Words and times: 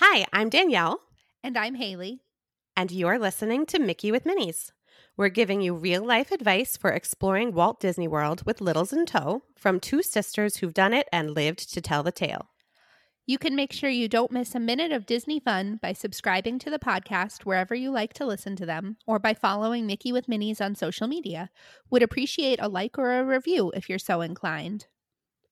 Hi, 0.00 0.26
I'm 0.32 0.48
Danielle, 0.48 1.00
And 1.42 1.56
I'm 1.56 1.74
Hayley. 1.74 2.20
and 2.76 2.92
you're 2.92 3.18
listening 3.18 3.66
to 3.66 3.78
Mickey 3.80 4.12
with 4.12 4.24
Minis. 4.24 4.70
We're 5.16 5.28
giving 5.28 5.60
you 5.60 5.74
real 5.74 6.04
life 6.04 6.30
advice 6.30 6.76
for 6.76 6.90
exploring 6.90 7.52
Walt 7.52 7.80
Disney 7.80 8.06
World 8.06 8.44
with 8.46 8.60
Littles 8.60 8.92
in 8.92 9.06
tow 9.06 9.42
from 9.56 9.80
two 9.80 10.02
sisters 10.02 10.56
who've 10.58 10.74
done 10.74 10.92
it 10.94 11.08
and 11.12 11.34
lived 11.34 11.72
to 11.74 11.80
tell 11.80 12.02
the 12.04 12.12
tale. 12.12 12.50
You 13.26 13.36
can 13.36 13.56
make 13.56 13.72
sure 13.72 13.90
you 13.90 14.08
don't 14.08 14.30
miss 14.32 14.54
a 14.54 14.60
minute 14.60 14.92
of 14.92 15.04
Disney 15.04 15.40
fun 15.40 15.78
by 15.82 15.92
subscribing 15.92 16.58
to 16.60 16.70
the 16.70 16.78
podcast 16.78 17.44
wherever 17.44 17.74
you 17.74 17.90
like 17.90 18.14
to 18.14 18.24
listen 18.26 18.54
to 18.56 18.64
them 18.66 18.96
or 19.06 19.18
by 19.18 19.34
following 19.34 19.86
Mickey 19.86 20.12
with 20.12 20.28
Minis 20.28 20.60
on 20.60 20.74
social 20.76 21.08
media. 21.08 21.50
Would 21.90 22.02
appreciate 22.02 22.60
a 22.62 22.68
like 22.68 22.96
or 22.98 23.18
a 23.18 23.24
review 23.24 23.72
if 23.74 23.88
you're 23.88 23.98
so 23.98 24.20
inclined. 24.20 24.86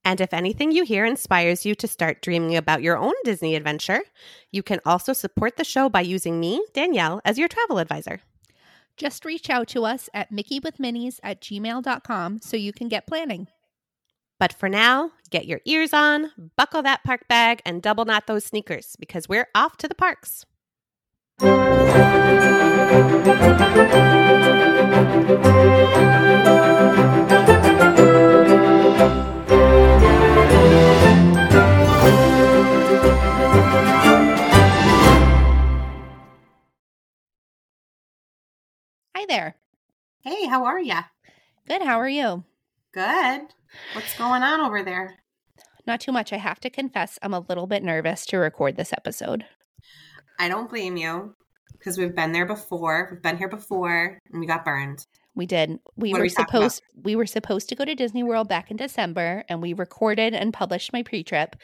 And 0.07 0.21
if 0.21 0.33
anything 0.33 0.71
you 0.71 0.85
hear 0.85 1.05
inspires 1.05 1.67
you 1.67 1.75
to 1.75 1.89
start 1.89 2.23
dreaming 2.23 2.57
about 2.57 2.81
your 2.81 2.97
own 2.97 3.15
Disney 3.25 3.57
adventure, 3.57 4.03
you 4.53 4.63
can 4.63 4.79
also 4.87 5.13
support 5.13 5.57
the 5.57 5.65
show 5.65 5.89
by 5.89 6.03
using 6.03 6.39
me, 6.39 6.65
Danielle, 6.73 7.21
as 7.25 7.39
your 7.39 7.49
travel 7.49 7.79
advisor. 7.79 8.21
Just 8.97 9.25
reach 9.25 9.51
out 9.51 9.67
to 9.67 9.85
us 9.85 10.09
at 10.15 10.33
mickeywithminis 10.33 11.19
at 11.25 11.41
gmail.com 11.41 12.39
so 12.41 12.57
you 12.57 12.73
can 12.73 12.87
get 12.87 13.09
planning. 13.09 13.49
But 14.39 14.53
for 14.53 14.69
now, 14.69 15.11
get 15.31 15.47
your 15.47 15.61
ears 15.65 15.93
on, 15.93 16.31
buckle 16.57 16.83
that 16.83 17.03
park 17.03 17.27
bag, 17.29 17.61
and 17.67 17.83
double 17.83 18.05
knot 18.05 18.29
those 18.29 18.45
sneakers 18.45 18.95
because 19.01 19.29
we're 19.29 19.49
off 19.57 19.77
to 19.79 19.89
the 19.89 19.95
parks. 19.97 20.47
There. 39.27 39.57
Hey, 40.21 40.47
how 40.47 40.65
are 40.65 40.81
ya? 40.81 41.03
Good. 41.69 41.83
How 41.83 42.01
are 42.01 42.09
you? 42.09 42.45
Good. 42.93 43.43
What's 43.93 44.17
going 44.17 44.43
on 44.43 44.61
over 44.61 44.83
there? 44.83 45.17
Not 45.87 46.01
too 46.01 46.13
much. 46.13 46.33
I 46.33 46.37
have 46.37 46.61
to 46.61 46.71
confess, 46.71 47.19
I'm 47.23 47.35
a 47.35 47.45
little 47.49 47.67
bit 47.67 47.83
nervous 47.83 48.27
to 48.27 48.39
record 48.39 48.77
this 48.77 48.93
episode. 48.93 49.45
I 50.39 50.49
don't 50.49 50.69
blame 50.71 50.97
you 50.97 51.35
because 51.73 51.99
we've 51.99 52.15
been 52.15 52.33
there 52.33 52.47
before. 52.47 53.09
We've 53.13 53.23
been 53.23 53.39
here 53.39 53.49
before 53.49 54.19
and 54.31 54.41
we 54.41 54.47
got 54.47 54.65
burned. 54.65 55.07
We 55.35 55.47
did. 55.47 55.79
We 55.97 56.13
What 56.13 56.19
were 56.19 56.25
we 56.25 56.29
supposed 56.31 56.83
we 57.03 57.15
were 57.15 57.27
supposed 57.27 57.69
to 57.69 57.75
go 57.75 57.85
to 57.85 57.95
Disney 57.95 58.23
World 58.23 58.49
back 58.49 58.71
in 58.71 58.77
December 58.77 59.45
and 59.49 59.61
we 59.61 59.75
recorded 59.75 60.35
and 60.35 60.53
published 60.53 60.93
my 60.95 61.03
pre-trip 61.03 61.57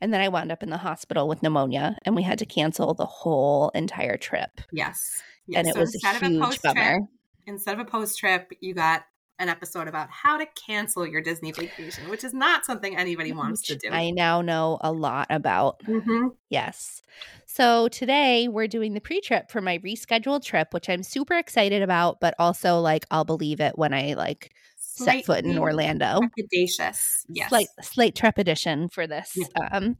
and 0.00 0.12
then 0.12 0.22
I 0.22 0.28
wound 0.28 0.50
up 0.50 0.62
in 0.62 0.70
the 0.70 0.78
hospital 0.78 1.28
with 1.28 1.42
pneumonia 1.42 1.98
and 2.04 2.16
we 2.16 2.22
had 2.22 2.38
to 2.38 2.46
cancel 2.46 2.94
the 2.94 3.06
whole 3.06 3.68
entire 3.74 4.16
trip. 4.16 4.62
Yes. 4.72 5.22
Yes. 5.48 5.58
And 5.58 5.68
it 5.68 5.74
So 5.74 5.80
was 5.80 5.94
a 5.94 5.96
instead 5.96 6.16
of 6.22 6.28
huge 6.30 6.42
post-trip- 6.42 6.74
bummer. 6.74 6.98
Instead 7.46 7.74
of 7.74 7.80
a 7.80 7.90
post 7.90 8.18
trip, 8.18 8.52
you 8.60 8.74
got 8.74 9.04
an 9.40 9.48
episode 9.48 9.86
about 9.88 10.10
how 10.10 10.36
to 10.36 10.46
cancel 10.66 11.06
your 11.06 11.20
Disney 11.22 11.52
vacation, 11.52 12.10
which 12.10 12.24
is 12.24 12.34
not 12.34 12.64
something 12.66 12.96
anybody 12.96 13.32
wants 13.32 13.62
to 13.62 13.76
do. 13.76 13.88
I 13.90 14.10
now 14.10 14.42
know 14.42 14.78
a 14.80 14.90
lot 14.92 15.28
about. 15.30 15.80
Mhm. 15.84 16.32
Yes. 16.50 17.02
So 17.46 17.88
today 17.88 18.48
we're 18.48 18.66
doing 18.66 18.94
the 18.94 19.00
pre-trip 19.00 19.50
for 19.50 19.60
my 19.60 19.78
rescheduled 19.78 20.44
trip, 20.44 20.74
which 20.74 20.88
I'm 20.90 21.02
super 21.04 21.34
excited 21.34 21.82
about, 21.82 22.18
but 22.20 22.34
also 22.38 22.80
like 22.80 23.06
I'll 23.12 23.24
believe 23.24 23.60
it 23.60 23.78
when 23.78 23.94
I 23.94 24.14
like 24.14 24.52
set 24.76 25.24
foot 25.24 25.44
in 25.44 25.56
Orlando. 25.58 26.20
Trepidatious. 26.36 27.24
Yes. 27.28 27.48
slight 27.48 27.68
slight 27.80 28.14
trepidation 28.16 28.88
for 28.88 29.06
this 29.06 29.36
Yeah. 29.36 29.68
um 29.70 29.96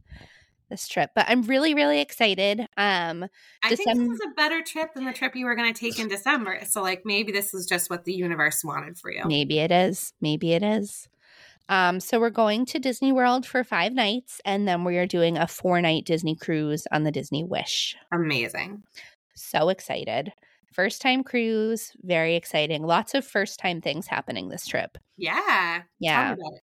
this 0.69 0.87
trip 0.87 1.09
but 1.15 1.25
i'm 1.27 1.41
really 1.43 1.73
really 1.73 1.99
excited 1.99 2.61
um 2.77 3.27
I 3.63 3.75
think 3.75 3.89
this 3.93 3.99
is 3.99 4.19
a 4.25 4.33
better 4.35 4.61
trip 4.63 4.93
than 4.93 5.05
the 5.05 5.13
trip 5.13 5.35
you 5.35 5.45
were 5.45 5.55
going 5.55 5.73
to 5.73 5.77
take 5.79 5.99
in 5.99 6.07
December. 6.07 6.59
So, 6.67 6.81
like, 6.81 7.01
maybe 7.05 7.31
this 7.31 7.53
is 7.53 7.65
just 7.65 7.89
what 7.89 8.05
the 8.05 8.13
universe 8.13 8.63
wanted 8.63 8.97
for 8.97 9.11
you. 9.11 9.23
maybe 9.25 9.59
it 9.59 9.71
is 9.71 10.13
maybe 10.21 10.53
it 10.53 10.63
is 10.63 11.07
um 11.67 11.99
so 11.99 12.19
we're 12.19 12.29
going 12.29 12.65
to 12.65 12.79
disney 12.79 13.11
world 13.11 13.45
for 13.45 13.63
five 13.63 13.93
nights 13.93 14.39
and 14.45 14.67
then 14.67 14.83
we 14.83 14.97
are 14.97 15.05
doing 15.05 15.37
a 15.37 15.47
four 15.47 15.81
night 15.81 16.05
disney 16.05 16.35
cruise 16.35 16.87
on 16.91 17.03
the 17.03 17.11
disney 17.11 17.43
wish 17.43 17.95
Amazing. 18.11 18.81
so 19.35 19.69
excited 19.69 20.31
first 20.73 21.01
time 21.01 21.23
cruise 21.23 21.91
very 22.01 22.35
exciting 22.35 22.83
lots 22.83 23.13
of 23.13 23.25
first 23.25 23.59
time 23.59 23.81
things 23.81 24.07
happening 24.07 24.49
this 24.49 24.65
trip 24.65 24.97
Yeah. 25.17 25.81
Yeah 25.99 26.29
me 26.29 26.33
about 26.41 26.53
it. 26.53 26.61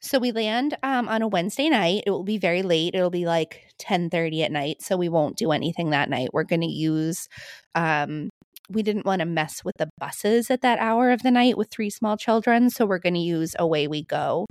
So 0.00 0.18
we 0.18 0.32
land 0.32 0.76
um, 0.82 1.08
on 1.08 1.22
a 1.22 1.28
Wednesday 1.28 1.68
night. 1.68 2.04
It 2.06 2.10
will 2.10 2.24
be 2.24 2.38
very 2.38 2.62
late. 2.62 2.94
It'll 2.94 3.10
be 3.10 3.26
like 3.26 3.64
ten 3.78 4.10
thirty 4.10 4.42
at 4.42 4.52
night. 4.52 4.80
So 4.80 4.96
we 4.96 5.08
won't 5.08 5.36
do 5.36 5.50
anything 5.52 5.90
that 5.90 6.08
night. 6.08 6.30
We're 6.32 6.44
going 6.44 6.62
to 6.62 6.66
use. 6.66 7.28
Um, 7.74 8.30
we 8.70 8.82
didn't 8.82 9.06
want 9.06 9.20
to 9.20 9.26
mess 9.26 9.64
with 9.64 9.76
the 9.78 9.88
buses 9.98 10.50
at 10.50 10.60
that 10.60 10.78
hour 10.78 11.10
of 11.10 11.22
the 11.22 11.30
night 11.30 11.56
with 11.56 11.70
three 11.70 11.88
small 11.88 12.18
children, 12.18 12.68
so 12.68 12.84
we're 12.84 12.98
going 12.98 13.14
to 13.14 13.20
use 13.20 13.56
Away 13.58 13.88
We 13.88 14.04
Go 14.04 14.44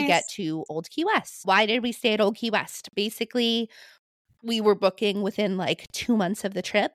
to 0.00 0.06
get 0.06 0.24
to 0.34 0.64
Old 0.68 0.90
Key 0.90 1.06
West. 1.06 1.40
Why 1.44 1.64
did 1.64 1.82
we 1.82 1.92
stay 1.92 2.12
at 2.12 2.20
Old 2.20 2.36
Key 2.36 2.50
West? 2.50 2.90
Basically, 2.94 3.70
we 4.42 4.60
were 4.60 4.74
booking 4.74 5.22
within 5.22 5.56
like 5.56 5.86
two 5.92 6.16
months 6.16 6.44
of 6.44 6.52
the 6.52 6.62
trip. 6.62 6.92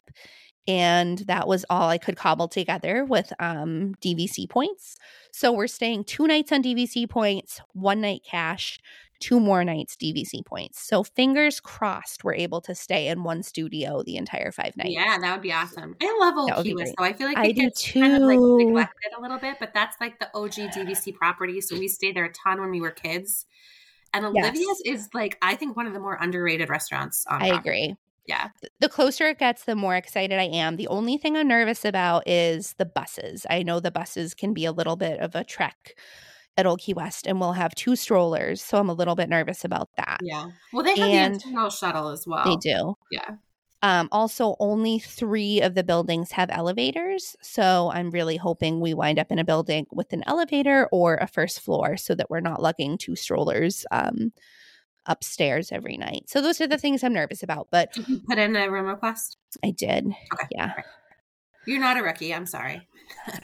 And 0.68 1.20
that 1.20 1.48
was 1.48 1.66
all 1.70 1.90
I 1.90 1.98
could 1.98 2.16
cobble 2.18 2.48
together 2.48 3.04
with 3.04 3.34
um, 3.40 3.96
DVC 4.02 4.48
points. 4.50 4.96
So 5.32 5.52
we're 5.52 5.68
staying 5.68 6.04
two 6.06 6.28
nights 6.28 6.52
on 6.52 6.62
DVC 6.64 7.10
points, 7.10 7.62
one 7.74 8.02
night 8.02 8.22
cash, 8.24 8.80
two 9.20 9.40
more 9.40 9.64
nights 9.64 9.96
DVC 9.96 10.46
points. 10.46 10.82
So 10.82 11.04
fingers 11.04 11.60
crossed 11.60 12.24
we're 12.24 12.34
able 12.36 12.62
to 12.62 12.76
stay 12.76 13.08
in 13.08 13.24
one 13.24 13.44
studio 13.44 14.04
the 14.04 14.18
entire 14.18 14.52
five 14.52 14.76
nights. 14.78 14.92
Yeah, 14.92 15.18
that 15.20 15.32
would 15.32 15.42
be 15.42 15.54
awesome. 15.54 15.96
I 16.02 16.18
love 16.20 16.36
Old 16.38 16.50
That 16.50 16.58
would 16.58 16.64
Key 16.64 16.70
be 16.72 16.76
West, 16.76 16.96
great. 16.96 16.98
though. 16.98 17.04
I 17.16 17.18
feel 17.18 17.28
like 17.28 17.38
I 17.38 17.46
it 17.48 17.56
do 17.56 17.62
gets 17.62 17.92
kind 17.92 18.14
of 18.16 18.22
like 18.24 18.38
too. 18.38 18.58
neglected 18.58 19.12
a 19.18 19.22
little 19.22 19.38
bit, 19.40 19.58
but 19.60 19.74
that's 19.74 19.96
like 20.02 20.20
the 20.20 20.30
OG 20.36 20.54
DVC 20.74 21.14
property. 21.16 21.62
So 21.62 21.78
we 21.78 21.88
stayed 21.88 22.16
there 22.16 22.26
a 22.26 22.32
ton 22.34 22.60
when 22.62 22.72
we 22.72 22.82
were 22.82 22.92
kids. 22.92 23.46
And 24.14 24.26
Yes. 24.36 24.44
Olivia's 24.46 24.82
is 24.86 25.10
like, 25.14 25.38
I 25.42 25.56
think, 25.56 25.78
one 25.78 25.88
of 25.88 25.94
the 25.94 26.00
more 26.00 26.18
underrated 26.20 26.70
restaurants 26.70 27.26
on 27.28 27.42
I 27.42 27.50
property. 27.50 27.70
agree. 27.70 27.96
Yeah. 28.32 28.50
the 28.80 28.90
closer 28.90 29.28
it 29.28 29.40
gets, 29.40 29.64
the 29.66 29.76
more 29.76 29.96
excited 29.96 30.40
I 30.40 30.44
am. 30.46 30.76
The 30.78 30.88
only 30.88 31.18
thing 31.18 31.36
I'm 31.38 31.48
nervous 31.48 31.86
about 31.86 32.28
is 32.28 32.74
the 32.78 32.86
buses. 32.86 33.46
I 33.50 33.64
know 33.64 33.80
the 33.80 33.92
buses 33.92 34.34
can 34.34 34.54
be 34.54 34.66
a 34.66 34.72
little 34.72 34.96
bit 34.96 35.20
of 35.20 35.36
a 35.36 35.44
trek 35.44 35.96
at 36.58 36.66
Old 36.66 36.80
Key 36.82 36.94
West, 36.94 37.28
and 37.28 37.40
we'll 37.40 37.54
have 37.54 37.74
two 37.76 37.96
strollers, 37.96 38.62
so 38.62 38.78
I'm 38.78 38.90
a 38.90 38.94
little 38.94 39.16
bit 39.16 39.30
nervous 39.30 39.64
about 39.64 39.90
that. 39.98 40.20
Yeah. 40.22 40.48
Well, 40.74 40.84
they 40.84 40.96
have 40.96 41.10
And- 41.10 41.36
the 41.36 41.48
internal 41.48 41.70
shuttle 41.70 42.10
as 42.10 42.26
well. 42.28 42.44
They 42.46 42.58
do. 42.58 42.96
Yeah. 43.12 43.36
Um, 43.84 44.10
also, 44.12 44.56
only 44.60 45.00
three 45.00 45.60
of 45.62 45.74
the 45.74 45.84
buildings 45.84 46.32
have 46.34 46.50
elevators, 46.52 47.36
so 47.42 47.90
I'm 47.94 48.12
really 48.12 48.38
hoping 48.38 48.80
we 48.80 48.94
wind 48.94 49.18
up 49.18 49.32
in 49.32 49.40
a 49.40 49.44
building 49.44 49.88
with 49.92 50.14
an 50.14 50.24
elevator 50.28 50.88
or 50.92 51.16
a 51.16 51.26
first 51.28 51.62
floor, 51.62 51.98
so 51.98 52.14
that 52.16 52.30
we're 52.30 52.42
not 52.42 52.62
lugging 52.62 52.98
two 53.00 53.16
strollers 53.16 53.86
um, 53.90 54.34
upstairs 55.06 55.72
every 55.72 55.98
night. 55.98 56.24
So 56.28 56.42
those 56.42 56.62
are 56.62 56.68
the 56.68 56.78
things 56.78 57.04
I'm 57.04 57.14
nervous 57.14 57.44
about, 57.44 57.68
but 57.72 57.94
Did 57.94 58.08
you 58.08 58.22
put 58.28 58.38
in 58.38 58.56
a 58.56 58.70
room 58.70 58.86
request? 58.86 59.38
I 59.64 59.72
did. 59.72 60.08
Okay. 60.08 60.48
Yeah. 60.52 60.74
You're 61.66 61.80
not 61.80 61.98
a 61.98 62.04
rookie. 62.04 62.34
I'm 62.34 62.46
sorry. 62.48 62.88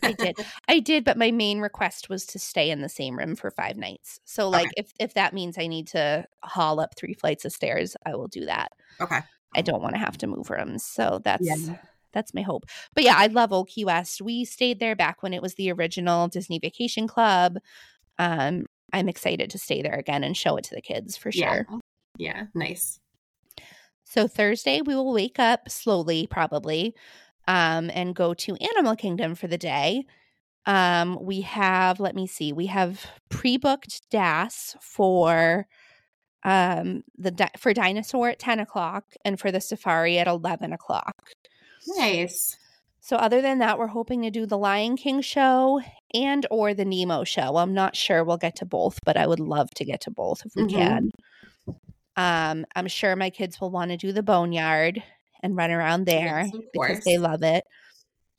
I 0.01 0.13
did. 0.13 0.35
I 0.68 0.79
did, 0.79 1.03
but 1.03 1.18
my 1.18 1.31
main 1.31 1.59
request 1.59 2.09
was 2.09 2.25
to 2.28 2.40
stay 2.40 2.72
in 2.72 2.81
the 2.81 2.90
same 2.90 3.18
room 3.18 3.35
for 3.35 3.51
five 3.51 3.78
nights. 3.78 4.19
So 4.25 4.50
like 4.50 4.66
Okay. 4.68 4.73
if 4.78 4.91
if 5.00 5.13
that 5.13 5.34
means 5.34 5.57
I 5.57 5.68
need 5.68 5.88
to 5.90 6.25
haul 6.44 6.79
up 6.79 6.95
three 6.95 7.13
flights 7.13 7.45
of 7.45 7.51
stairs, 7.51 7.95
I 8.06 8.16
will 8.16 8.28
do 8.28 8.45
that. 8.45 8.72
Okay. 9.00 9.19
I 9.56 9.62
don't 9.62 9.81
want 9.81 9.94
to 9.94 10.00
have 10.00 10.18
to 10.19 10.28
move 10.28 10.50
rooms. 10.50 10.84
So 10.84 11.22
that's 11.24 11.47
Yeah. 11.47 11.78
that's 12.12 12.34
my 12.34 12.41
hope. 12.41 12.66
But 12.95 13.03
yeah, 13.03 13.16
I 13.18 13.28
love 13.28 13.53
Old 13.53 13.69
Key 13.69 13.85
West. 13.85 14.22
We 14.22 14.45
stayed 14.45 14.79
there 14.79 14.95
back 14.95 15.22
when 15.22 15.34
it 15.34 15.41
was 15.41 15.56
the 15.56 15.72
original 15.72 16.28
Disney 16.28 16.57
Vacation 16.59 17.07
Club. 17.07 17.57
Um 18.18 18.66
I'm 18.94 19.09
excited 19.09 19.50
to 19.52 19.58
stay 19.59 19.81
there 19.81 19.96
again 19.96 20.24
and 20.24 20.36
show 20.36 20.58
it 20.58 20.64
to 20.66 20.75
the 20.75 20.81
kids 20.81 21.18
for 21.18 21.30
Yeah. 21.30 21.64
sure. 21.66 21.68
Yeah. 22.18 22.46
Nice. 22.53 23.00
So 24.03 24.28
Thursday 24.28 24.81
we 24.81 24.95
will 24.95 25.13
wake 25.13 25.39
up 25.39 25.69
slowly, 25.69 26.28
probably, 26.28 26.95
um, 27.48 27.92
and 27.94 28.16
go 28.16 28.34
to 28.34 28.56
Animal 28.56 28.95
Kingdom 28.95 29.36
for 29.36 29.48
the 29.48 29.57
day. 29.57 30.06
Um, 30.66 31.18
we 31.22 31.42
have, 31.42 32.00
let 32.00 32.16
me 32.16 32.28
see, 32.28 32.51
we 32.54 32.66
have 32.68 33.06
pre-booked 33.30 34.10
DAS 34.10 34.75
for 34.81 35.68
um 36.44 37.04
the 37.18 37.31
di- 37.31 37.50
for 37.57 37.74
dinosaur 37.74 38.30
at 38.30 38.38
10 38.40 38.60
o'clock 38.60 39.06
and 39.25 39.40
for 39.40 39.51
the 39.51 39.60
safari 39.60 40.19
at 40.19 40.28
11 40.28 40.72
o'clock 40.72 41.12
Nice. 41.98 42.56
So 43.07 43.15
other 43.15 43.42
than 43.42 43.59
that 43.59 43.80
we're 43.80 43.88
hoping 43.88 44.21
to 44.24 44.30
do 44.30 44.45
the 44.45 44.57
lion 44.57 44.98
king 44.98 45.21
show 45.21 45.81
and 46.13 46.45
or 46.51 46.74
the 46.74 46.83
nemo 46.83 47.24
show 47.24 47.56
i'm 47.56 47.74
not 47.74 47.95
sure 47.95 48.24
we'll 48.24 48.36
get 48.38 48.56
to 48.57 48.65
both 48.65 49.00
but 49.06 49.15
i 49.15 49.25
would 49.25 49.39
love 49.39 49.69
to 49.71 49.86
get 49.86 50.01
to 50.01 50.12
both 50.12 50.45
if 50.45 50.54
we 50.56 50.63
Mhm. 50.63 50.69
can 50.69 51.12
um 52.18 52.65
i'm 52.75 52.88
sure 52.88 53.15
my 53.15 53.30
kids 53.30 53.62
will 53.62 53.71
want 53.71 53.92
to 53.92 53.98
do 53.98 54.12
the 54.12 54.24
boneyard 54.24 55.01
and 55.42 55.56
run 55.56 55.71
around 55.71 56.06
there 56.06 56.42
Yes, 56.51 56.51
because 56.74 57.04
they 57.06 57.18
love 57.18 57.44
it 57.44 57.63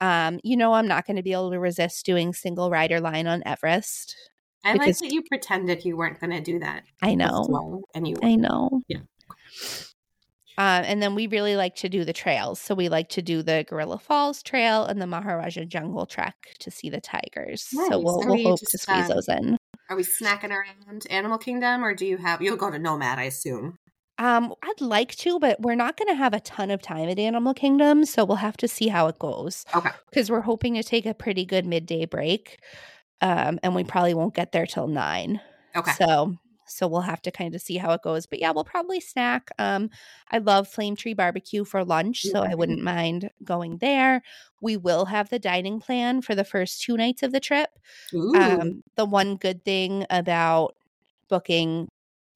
um 0.00 0.38
you 0.44 0.56
know 0.56 0.74
i'm 0.74 0.86
not 0.88 1.06
going 1.06 1.16
to 1.16 1.22
be 1.22 1.32
able 1.32 1.50
to 1.50 1.58
resist 1.60 2.04
doing 2.04 2.34
single 2.34 2.70
rider 2.70 3.00
line 3.00 3.26
on 3.26 3.42
everest 3.46 4.14
I 4.64 4.72
Because- 4.72 5.00
like 5.00 5.10
that 5.10 5.14
you 5.14 5.22
pretended 5.22 5.84
you 5.84 5.96
weren't 5.96 6.20
going 6.20 6.30
to 6.32 6.40
do 6.42 6.58
that. 6.58 6.82
i 7.00 7.14
know 7.14 7.82
And 7.94 8.06
you 8.06 8.16
i 8.22 8.34
know 8.34 8.82
Yeah. 8.88 8.98
Uh, 10.58 10.82
and 10.84 11.00
then 11.00 11.14
we 11.14 11.28
really 11.28 11.54
like 11.54 11.76
to 11.76 11.88
do 11.88 12.04
the 12.04 12.12
trails. 12.12 12.60
So 12.60 12.74
we 12.74 12.88
like 12.88 13.08
to 13.10 13.22
do 13.22 13.42
the 13.42 13.64
Gorilla 13.68 13.98
Falls 13.98 14.42
Trail 14.42 14.84
and 14.84 15.00
the 15.00 15.06
Maharaja 15.06 15.64
Jungle 15.64 16.04
Trek 16.04 16.34
to 16.58 16.70
see 16.70 16.90
the 16.90 17.00
tigers. 17.00 17.68
Nice. 17.72 17.88
So 17.88 18.00
we'll, 18.00 18.18
we'll 18.18 18.34
we 18.34 18.42
hope 18.42 18.58
to 18.58 18.66
just, 18.66 18.82
squeeze 18.82 19.08
uh, 19.08 19.14
those 19.14 19.28
in. 19.28 19.56
Are 19.88 19.96
we 19.96 20.02
snacking 20.02 20.50
around 20.50 21.06
Animal 21.10 21.38
Kingdom, 21.38 21.84
or 21.84 21.94
do 21.94 22.04
you 22.04 22.16
have? 22.16 22.42
You'll 22.42 22.56
go 22.56 22.70
to 22.70 22.78
Nomad, 22.78 23.20
I 23.20 23.24
assume. 23.24 23.78
Um, 24.18 24.52
I'd 24.64 24.80
like 24.80 25.14
to, 25.18 25.38
but 25.38 25.60
we're 25.60 25.76
not 25.76 25.96
going 25.96 26.08
to 26.08 26.16
have 26.16 26.34
a 26.34 26.40
ton 26.40 26.72
of 26.72 26.82
time 26.82 27.08
at 27.08 27.20
Animal 27.20 27.54
Kingdom, 27.54 28.04
so 28.04 28.24
we'll 28.24 28.38
have 28.38 28.56
to 28.56 28.66
see 28.66 28.88
how 28.88 29.06
it 29.06 29.18
goes. 29.20 29.64
Okay. 29.76 29.90
Because 30.10 30.28
we're 30.28 30.40
hoping 30.40 30.74
to 30.74 30.82
take 30.82 31.06
a 31.06 31.14
pretty 31.14 31.44
good 31.44 31.64
midday 31.66 32.04
break, 32.04 32.58
um, 33.20 33.60
and 33.62 33.76
we 33.76 33.84
probably 33.84 34.14
won't 34.14 34.34
get 34.34 34.50
there 34.50 34.66
till 34.66 34.88
nine. 34.88 35.40
Okay. 35.76 35.92
So, 35.92 36.34
so 36.68 36.86
we'll 36.88 37.00
have 37.02 37.22
to 37.22 37.30
kind 37.30 37.54
of 37.54 37.60
see 37.60 37.76
how 37.76 37.92
it 37.92 38.02
goes. 38.02 38.26
But 38.26 38.40
yeah, 38.40 38.50
we'll 38.50 38.64
probably 38.64 39.00
snack. 39.00 39.50
Um, 39.58 39.90
I 40.30 40.38
love 40.38 40.68
Flame 40.68 40.96
Tree 40.96 41.14
Barbecue 41.14 41.64
for 41.64 41.84
lunch, 41.84 42.26
so 42.26 42.42
I 42.42 42.54
wouldn't 42.54 42.82
mind 42.82 43.30
going 43.44 43.78
there. 43.78 44.22
We 44.60 44.76
will 44.76 45.06
have 45.06 45.30
the 45.30 45.38
dining 45.38 45.80
plan 45.80 46.22
for 46.22 46.34
the 46.34 46.44
first 46.44 46.82
two 46.82 46.96
nights 46.96 47.22
of 47.22 47.32
the 47.32 47.40
trip. 47.40 47.70
Um, 48.34 48.82
the 48.96 49.04
one 49.04 49.36
good 49.36 49.64
thing 49.64 50.06
about 50.10 50.76
booking 51.28 51.88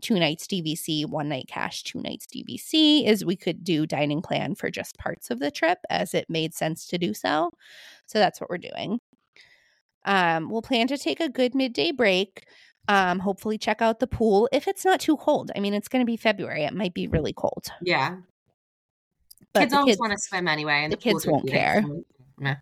two 0.02 0.18
nights 0.18 0.46
DVC, 0.46 1.06
one 1.06 1.28
night 1.28 1.46
cash, 1.48 1.82
two 1.84 2.00
nights 2.00 2.26
DVC 2.26 3.06
is 3.06 3.24
we 3.24 3.36
could 3.36 3.64
do 3.64 3.86
dining 3.86 4.20
plan 4.20 4.54
for 4.54 4.70
just 4.70 4.98
parts 4.98 5.30
of 5.30 5.38
the 5.38 5.50
trip 5.50 5.78
as 5.88 6.12
it 6.12 6.28
made 6.28 6.54
sense 6.54 6.86
to 6.88 6.98
do 6.98 7.14
so. 7.14 7.52
So 8.06 8.18
that's 8.18 8.40
what 8.40 8.50
we're 8.50 8.58
doing. 8.58 9.00
Um, 10.04 10.50
we'll 10.50 10.62
plan 10.62 10.88
to 10.88 10.98
take 10.98 11.20
a 11.20 11.28
good 11.28 11.54
midday 11.54 11.92
break. 11.92 12.44
Um, 12.88 13.20
hopefully 13.20 13.58
check 13.58 13.80
out 13.80 14.00
the 14.00 14.06
pool 14.08 14.48
if 14.52 14.66
it's 14.66 14.84
not 14.84 14.98
too 15.00 15.16
cold. 15.16 15.50
I 15.54 15.60
mean, 15.60 15.72
it's 15.72 15.88
going 15.88 16.00
to 16.02 16.06
be 16.06 16.16
February. 16.16 16.64
It 16.64 16.74
might 16.74 16.94
be 16.94 17.06
really 17.06 17.32
cold. 17.32 17.66
yeah. 17.82 18.16
But 19.52 19.60
kids 19.60 19.74
always 19.74 19.98
want 19.98 20.12
to 20.12 20.18
swim 20.18 20.48
anyway, 20.48 20.80
and 20.84 20.92
the 20.92 20.96
the, 20.96 21.02
kids 21.02 21.26
won't 21.26 21.46
care. 21.48 21.84
so. 22.40 22.54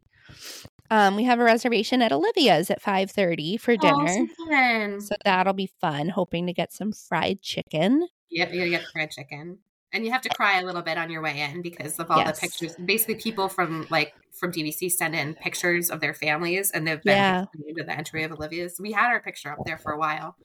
Um, 0.91 1.15
we 1.15 1.23
have 1.25 1.39
a 1.39 1.45
reservation 1.45 2.03
at 2.03 2.11
Olivia's 2.11 2.69
at 2.71 2.83
5:30 2.83 3.61
for 3.61 3.73
Oh, 3.73 3.77
dinner. 3.77 4.09
so 4.09 4.27
fun. 4.49 5.01
So 5.01 5.15
that'll 5.25 5.53
be 5.53 5.71
fun. 5.81 6.09
Hoping 6.09 6.47
to 6.49 6.53
get 6.53 6.73
some 6.73 6.93
fried 6.93 7.41
chicken. 7.43 8.09
Yep, 8.31 8.53
you 8.53 8.59
gotta 8.59 8.71
get 8.71 8.85
fried 8.93 9.11
chicken. 9.13 9.59
And 9.93 10.05
you 10.05 10.13
have 10.13 10.23
to 10.23 10.29
cry 10.29 10.61
a 10.61 10.65
little 10.65 10.83
bit 10.83 10.97
on 10.99 11.11
your 11.11 11.21
way 11.21 11.41
in 11.41 11.63
because 11.63 11.99
of 11.99 12.11
all 12.11 12.19
Yes. 12.19 12.39
the 12.39 12.47
pictures. 12.47 12.77
Basically, 12.85 13.17
people 13.17 13.49
from 13.49 13.87
like 13.91 14.15
from 14.33 14.53
DVC 14.53 14.89
send 14.91 15.15
in 15.15 15.35
pictures 15.35 15.91
of 15.91 16.01
their 16.01 16.15
families, 16.15 16.71
and 16.71 16.87
they've 16.87 17.03
been 17.03 17.17
Yeah. 17.17 17.45
into 17.67 17.83
the 17.85 17.93
entry 17.97 18.23
of 18.23 18.31
Olivia's. 18.33 18.79
We 18.81 18.93
had 18.93 19.09
our 19.09 19.21
picture 19.21 19.51
up 19.51 19.59
there 19.67 19.79
for 19.79 19.93
a 19.93 19.99
while. 19.99 20.37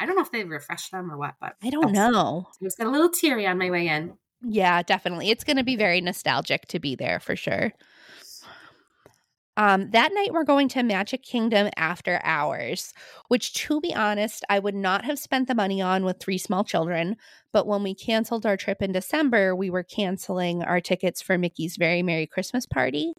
I 0.00 0.06
don't 0.06 0.16
know 0.16 0.22
if 0.22 0.30
they've 0.32 0.48
refreshed 0.48 0.92
them 0.92 1.10
or 1.10 1.16
what, 1.16 1.34
but 1.40 1.56
I 1.62 1.70
don't 1.70 1.92
know. 1.92 2.46
I 2.62 2.68
got 2.78 2.86
a 2.86 2.90
little 2.90 3.10
teary 3.10 3.46
on 3.46 3.58
my 3.58 3.70
way 3.70 3.88
in. 3.88 4.16
Yeah, 4.42 4.82
definitely. 4.82 5.30
It's 5.30 5.44
going 5.44 5.56
to 5.56 5.64
be 5.64 5.76
very 5.76 6.00
nostalgic 6.00 6.66
to 6.68 6.78
be 6.78 6.94
there 6.94 7.20
for 7.20 7.36
sure. 7.36 7.72
Um, 9.58 9.90
that 9.92 10.12
night 10.12 10.32
we're 10.32 10.44
going 10.44 10.68
to 10.70 10.82
Magic 10.82 11.22
Kingdom 11.22 11.70
after 11.76 12.20
hours, 12.22 12.92
which 13.28 13.54
to 13.54 13.80
be 13.80 13.94
honest, 13.94 14.44
I 14.50 14.58
would 14.58 14.74
not 14.74 15.04
have 15.06 15.18
spent 15.18 15.48
the 15.48 15.54
money 15.54 15.80
on 15.80 16.04
with 16.04 16.18
three 16.20 16.38
small 16.38 16.62
children. 16.62 17.16
But 17.52 17.66
when 17.66 17.82
we 17.82 17.94
canceled 17.94 18.44
our 18.44 18.56
trip 18.58 18.82
in 18.82 18.92
December, 18.92 19.56
we 19.56 19.70
were 19.70 19.82
canceling 19.82 20.62
our 20.62 20.80
tickets 20.80 21.22
for 21.22 21.38
Mickey's 21.38 21.76
Very 21.78 22.02
Merry 22.02 22.26
Christmas 22.26 22.66
Party. 22.66 23.14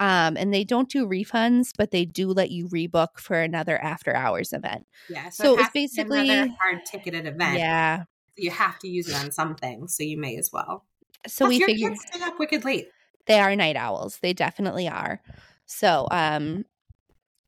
Um, 0.00 0.36
and 0.36 0.52
they 0.54 0.62
don't 0.62 0.88
do 0.90 1.06
refunds, 1.08 1.70
but 1.76 1.90
they 1.90 2.04
do 2.04 2.28
let 2.28 2.50
you 2.50 2.68
rebook 2.68 3.16
for 3.18 3.40
another 3.40 3.76
after 3.82 4.14
hours 4.14 4.52
event. 4.52 4.86
Yeah, 5.08 5.30
So 5.30 5.52
it 5.52 5.52
it's 5.54 5.62
has 5.62 5.68
to 5.68 5.72
be 5.72 5.80
basically- 5.86 6.30
another 6.30 6.54
hard 6.60 6.84
ticketed 6.84 7.26
event. 7.26 7.58
Yeah. 7.58 8.04
you 8.36 8.50
have 8.50 8.78
to 8.80 8.88
use 8.88 9.08
it 9.08 9.16
on 9.16 9.32
something, 9.32 9.88
so 9.88 10.04
you 10.04 10.16
may 10.18 10.36
as 10.36 10.50
well. 10.52 10.84
So 11.26 11.46
Plus, 11.46 11.48
we 11.48 11.56
your 11.58 11.66
figured 11.68 11.92
kids 12.12 12.22
up 12.22 12.38
wicked 12.38 12.64
late. 12.64 12.86
they 13.26 13.40
are 13.40 13.56
night 13.56 13.74
owls. 13.74 14.18
They 14.20 14.32
definitely 14.32 14.86
are. 14.86 15.20
So, 15.68 16.08
um, 16.10 16.64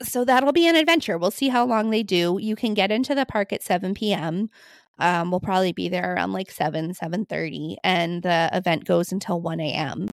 so 0.03 0.25
that'll 0.25 0.53
be 0.53 0.69
an 0.69 0.77
adventure. 0.77 1.19
We'll 1.19 1.31
see 1.31 1.49
how 1.49 1.67
long 1.67 1.91
they 1.91 2.03
do. 2.03 2.39
You 2.41 2.55
can 2.55 2.75
get 2.75 2.93
into 2.93 3.15
the 3.15 3.27
park 3.27 3.53
at 3.53 3.63
7 3.63 3.95
p.m. 3.95 4.51
Um, 4.99 5.31
we'll 5.31 5.41
probably 5.41 5.73
be 5.73 5.89
there 5.89 6.15
around 6.15 6.33
like 6.33 6.51
7, 6.51 6.93
7.30, 6.93 7.77
and 7.83 8.23
the 8.23 8.51
event 8.53 8.85
goes 8.85 9.11
until 9.13 9.41
1 9.41 9.59
a.m. 9.61 10.09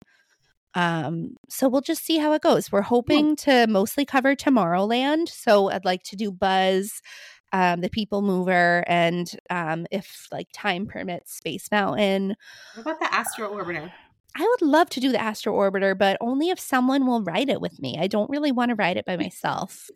Um, 0.74 1.36
so 1.50 1.68
we'll 1.68 1.81
just 1.81 2.06
see 2.06 2.18
how 2.18 2.31
it 2.33 2.42
goes. 2.42 2.71
We're 2.71 2.81
hoping 2.81 3.36
to 3.38 3.68
mostly 3.68 4.06
cover 4.06 4.36
Tomorrowland. 4.36 5.27
So 5.27 5.69
I'd 5.69 5.86
like 5.86 6.04
to 6.04 6.15
do 6.15 6.31
Buzz, 6.31 7.01
um, 7.51 7.81
the 7.81 7.89
People 7.89 8.21
Mover, 8.21 8.83
and 8.88 9.30
um, 9.50 9.86
if 9.92 10.27
like 10.31 10.48
time 10.54 10.86
permits, 10.86 11.36
Space 11.36 11.69
Mountain. 11.71 12.36
What 12.75 12.81
about 12.81 13.00
the 13.00 13.13
Astro 13.13 13.51
Orbiter? 13.51 13.92
I 14.39 14.47
would 14.47 14.61
love 14.61 14.89
to 14.91 14.99
do 14.99 15.11
the 15.11 15.19
Astro 15.19 15.53
Orbiter, 15.53 15.97
but 15.97 16.15
only 16.21 16.49
if 16.49 16.59
someone 16.59 17.07
will 17.07 17.23
ride 17.23 17.49
it 17.49 17.59
with 17.59 17.79
me. 17.79 17.97
I 17.99 18.05
don't 18.05 18.29
really 18.29 18.51
want 18.51 18.69
to 18.69 18.75
ride 18.75 18.97
it 18.97 19.05
by 19.05 19.17
myself. 19.17 19.89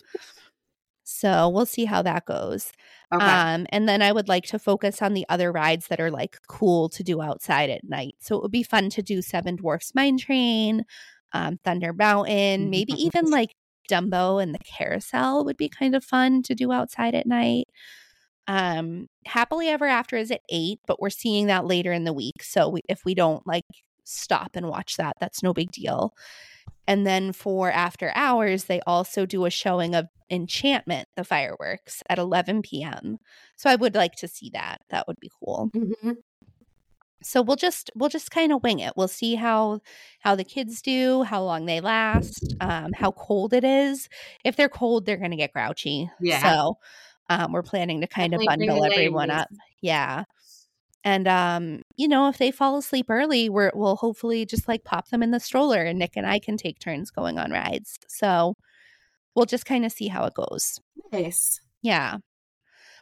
So 1.04 1.48
we'll 1.50 1.68
see 1.68 1.86
how 1.86 2.02
that 2.02 2.26
goes. 2.26 2.72
Okay. 3.14 3.24
Um, 3.24 3.68
and 3.70 3.88
then 3.88 4.02
I 4.02 4.12
would 4.12 4.28
like 4.28 4.46
to 4.46 4.58
focus 4.58 5.02
on 5.02 5.14
the 5.14 5.26
other 5.30 5.52
rides 5.52 5.88
that 5.88 6.00
are 6.00 6.10
like 6.10 6.38
cool 6.48 6.90
to 6.90 7.04
do 7.04 7.22
outside 7.22 7.70
at 7.70 7.84
night. 7.84 8.16
So 8.20 8.36
it 8.36 8.42
would 8.42 8.52
be 8.52 8.64
fun 8.64 8.90
to 8.92 9.04
do 9.04 9.22
Seven 9.22 9.58
Dwarfs 9.58 9.94
Mine 9.94 10.18
Train, 10.18 10.86
um, 11.34 11.60
Thunder 11.64 11.94
Mountain, 11.94 12.72
maybe 12.72 12.94
even 12.98 13.30
like 13.30 13.54
Dumbo 13.92 14.42
and 14.42 14.56
the 14.56 14.60
Carousel 14.60 15.46
would 15.46 15.58
be 15.58 15.70
kind 15.70 15.96
of 15.96 16.04
fun 16.04 16.42
to 16.44 16.56
do 16.56 16.72
outside 16.72 17.14
at 17.14 17.28
night. 17.28 17.66
Um, 18.48 19.08
Happily 19.28 19.68
Ever 19.68 19.86
After 19.86 20.18
is 20.18 20.32
at 20.32 20.42
eight, 20.50 20.80
but 20.88 21.00
we're 21.00 21.12
seeing 21.12 21.46
that 21.48 21.66
later 21.66 21.92
in 21.94 22.06
the 22.06 22.14
week. 22.14 22.42
So 22.42 22.70
we, 22.70 22.82
if 22.90 23.06
we 23.06 23.14
don't 23.14 23.46
like 23.46 23.66
stop 24.12 24.56
and 24.56 24.68
watch 24.68 24.98
that, 24.98 25.18
that's 25.20 25.44
no 25.44 25.54
big 25.54 25.72
deal. 25.72 26.14
And 26.88 27.06
then 27.06 27.32
for 27.34 27.72
after 27.72 28.12
hours, 28.16 28.66
they 28.66 28.82
also 28.88 29.26
do 29.26 29.46
a 29.46 29.50
showing 29.50 29.96
of 29.96 30.08
Enchantment, 30.30 31.08
the 31.16 31.24
fireworks 31.26 32.02
at 32.10 32.18
11 32.18 32.62
p.m. 32.62 33.18
So 33.58 33.70
I 33.70 33.76
would 33.76 33.96
like 33.96 34.14
to 34.16 34.28
see 34.28 34.50
that. 34.54 34.82
That 34.90 35.08
would 35.08 35.20
be 35.20 35.30
cool. 35.44 35.70
Mhm. 35.76 36.18
So 37.24 37.42
we'll 37.42 37.56
just 37.56 37.92
we'll 37.96 38.10
just 38.10 38.32
kind 38.32 38.52
of 38.52 38.64
wing 38.64 38.80
it. 38.80 38.94
We'll 38.98 39.08
see 39.08 39.36
how 39.36 39.82
how 40.22 40.36
the 40.36 40.44
kids 40.44 40.82
do, 40.82 41.22
how 41.24 41.44
long 41.44 41.66
they 41.66 41.80
last, 41.80 42.56
um, 42.60 42.92
how 42.94 43.12
cold 43.12 43.54
it 43.54 43.64
is. 43.64 44.10
If 44.44 44.56
they're 44.56 44.70
cold, 44.70 45.06
they're 45.06 45.18
going 45.18 45.32
to 45.32 45.38
get 45.38 45.54
grouchy. 45.54 46.10
Yeah. 46.20 46.42
So 46.42 46.78
um, 47.30 47.52
we're 47.52 47.62
planning 47.62 48.02
to 48.02 48.08
kind 48.08 48.34
of 48.34 48.42
bundle 48.46 48.84
everyone 48.84 49.30
up. 49.30 49.50
Yeah. 49.82 50.24
And 51.04 51.28
um, 51.28 51.82
you 51.96 52.08
know, 52.08 52.28
if 52.28 52.38
they 52.38 52.52
fall 52.52 52.78
asleep 52.78 53.08
early, 53.10 53.50
we're 53.50 53.72
we'll 53.74 53.96
hopefully 53.96 54.46
just 54.46 54.68
like 54.68 54.84
pop 54.84 55.10
them 55.10 55.24
in 55.24 55.32
the 55.32 55.40
stroller 55.40 55.82
and 55.84 55.98
Nick 55.98 56.14
and 56.16 56.28
I 56.28 56.40
can 56.40 56.58
take 56.58 56.80
turns 56.80 57.10
going 57.10 57.40
on 57.40 57.52
rides. 57.52 57.98
So 58.08 58.56
we'll 59.36 59.46
just 59.46 59.66
kind 59.66 59.86
of 59.86 59.92
see 59.92 60.08
how 60.08 60.26
it 60.26 60.34
goes. 60.34 60.80
Nice. 61.12 61.60
Yeah. 61.82 62.18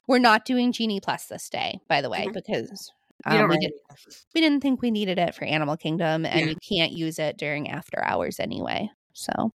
We're 0.07 0.19
not 0.19 0.45
doing 0.45 0.71
Genie 0.71 1.01
Plus 1.01 1.25
this 1.25 1.49
day, 1.49 1.79
by 1.87 2.01
the 2.01 2.09
way, 2.09 2.27
because 2.33 2.91
um, 3.25 3.49
we, 3.49 3.57
did, 3.57 3.73
we 4.33 4.41
didn't 4.41 4.61
think 4.61 4.81
we 4.81 4.89
needed 4.89 5.19
it 5.19 5.35
for 5.35 5.43
Animal 5.43 5.77
Kingdom, 5.77 6.25
and 6.25 6.39
Yeah. 6.39 6.45
you 6.47 6.55
can't 6.67 6.93
use 6.93 7.19
it 7.19 7.37
during 7.37 7.69
after 7.69 8.03
hours 8.03 8.39
anyway. 8.39 8.89
So, 9.13 9.51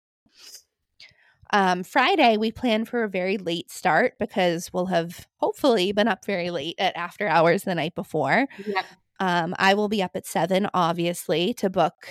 um, 1.53 1.85
Friday 1.85 2.37
we 2.37 2.51
plan 2.51 2.85
for 2.85 3.05
a 3.05 3.09
very 3.09 3.39
late 3.39 3.71
start 3.71 4.15
because 4.19 4.73
we'll 4.73 4.87
have 4.87 5.27
hopefully 5.37 5.93
been 5.93 6.09
up 6.09 6.25
very 6.25 6.51
late 6.51 6.77
at 6.79 6.97
after 6.97 7.29
hours 7.29 7.63
the 7.65 7.75
night 7.75 7.95
before. 7.95 8.47
Yep. 8.67 8.85
Um, 9.21 9.55
I 9.59 9.75
will 9.75 9.89
be 9.89 10.03
up 10.03 10.13
at 10.15 10.27
seven, 10.27 10.69
obviously, 10.75 11.55
to 11.55 11.71
book 11.71 12.09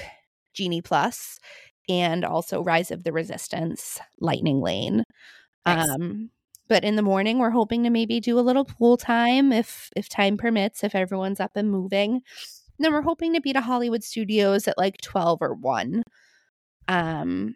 Genie 0.53 0.81
Plus 0.81 1.39
and 1.89 2.23
also 2.23 2.63
Rise 2.63 2.91
of 2.91 3.03
the 3.03 3.11
Resistance 3.11 3.99
Lightning 4.19 4.61
Lane. 4.61 5.03
Nice. 5.65 5.89
Um, 5.89 6.29
but 6.69 6.83
in 6.83 6.95
the 6.95 7.01
morning, 7.01 7.39
we're 7.39 7.49
hoping 7.49 7.83
to 7.83 7.89
maybe 7.89 8.19
do 8.19 8.39
a 8.39 8.41
little 8.41 8.65
pool 8.65 8.97
time 8.97 9.51
if 9.51 9.89
if 9.95 10.07
time 10.07 10.37
permits, 10.37 10.83
if 10.83 10.95
everyone's 10.95 11.39
up 11.39 11.51
and 11.55 11.69
moving. 11.69 12.13
And 12.13 12.85
then 12.85 12.93
we're 12.93 13.01
hoping 13.01 13.33
to 13.33 13.41
be 13.41 13.53
to 13.53 13.61
Hollywood 13.61 14.03
Studios 14.03 14.67
at 14.67 14.77
like 14.77 15.01
twelve 15.01 15.39
or 15.41 15.53
one. 15.53 16.03
Um, 16.87 17.55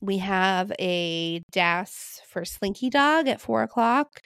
we 0.00 0.18
have 0.18 0.72
a 0.78 1.42
DAS 1.50 2.20
for 2.28 2.44
Slinky 2.44 2.90
Dog 2.90 3.28
at 3.28 3.40
four 3.40 3.62
o'clock. 3.62 4.20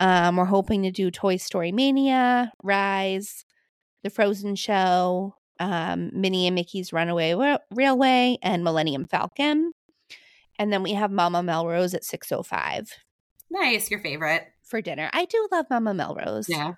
Um, 0.00 0.36
we're 0.36 0.44
hoping 0.44 0.82
to 0.82 0.90
do 0.90 1.10
Toy 1.10 1.36
Story 1.36 1.72
Mania, 1.72 2.52
Rise, 2.62 3.44
The 4.02 4.10
Frozen 4.10 4.56
Show, 4.56 5.34
um, 5.58 6.10
Minnie 6.12 6.46
and 6.46 6.54
Mickey's 6.54 6.92
Runaway 6.92 7.32
Ra- 7.34 7.58
Railway, 7.70 8.36
and 8.42 8.62
Millennium 8.62 9.06
Falcon. 9.06 9.72
And 10.58 10.72
then 10.72 10.82
we 10.82 10.92
have 10.92 11.10
Mama 11.10 11.42
Melrose 11.42 11.94
at 11.94 12.02
6.05 12.02 12.88
Nice. 13.50 13.90
Your 13.90 14.00
favorite. 14.00 14.44
for 14.64 14.80
dinner. 14.82 15.08
I 15.12 15.24
do 15.24 15.48
love 15.52 15.66
Mama 15.70 15.94
Melrose. 15.94 16.48
Yeah. 16.48 16.72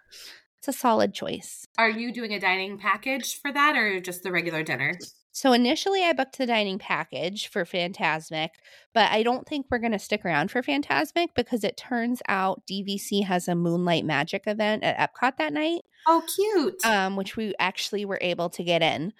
It's 0.58 0.68
a 0.68 0.72
solid 0.72 1.14
choice. 1.14 1.64
Are 1.78 1.88
you 1.90 2.12
doing 2.12 2.34
a 2.34 2.40
dining 2.40 2.78
package 2.78 3.40
for 3.40 3.52
that 3.52 3.76
or 3.76 4.00
just 4.00 4.22
the 4.22 4.30
regular 4.32 4.62
dinner? 4.62 4.98
So 5.38 5.52
initially, 5.52 6.02
I 6.02 6.14
booked 6.14 6.36
the 6.36 6.46
dining 6.46 6.80
package 6.80 7.46
for 7.46 7.64
Fantasmic, 7.64 8.48
but 8.92 9.08
I 9.12 9.22
don't 9.22 9.46
think 9.46 9.66
we're 9.70 9.78
going 9.78 9.92
to 9.92 9.98
stick 10.00 10.24
around 10.24 10.50
for 10.50 10.64
Fantasmic 10.64 11.28
because 11.36 11.62
it 11.62 11.76
turns 11.76 12.20
out 12.26 12.66
DVC 12.68 13.24
has 13.24 13.46
a 13.46 13.54
Moonlight 13.54 14.04
Magic 14.04 14.48
event 14.48 14.82
at 14.82 14.98
Epcot 14.98 15.36
that 15.36 15.52
night. 15.52 15.82
Oh, 16.08 16.24
cute. 16.34 16.84
Um, 16.84 17.14
which 17.14 17.36
we 17.36 17.54
actually 17.60 18.04
were 18.04 18.18
able 18.20 18.50
to 18.50 18.64
get 18.64 18.82
in. 18.82 19.12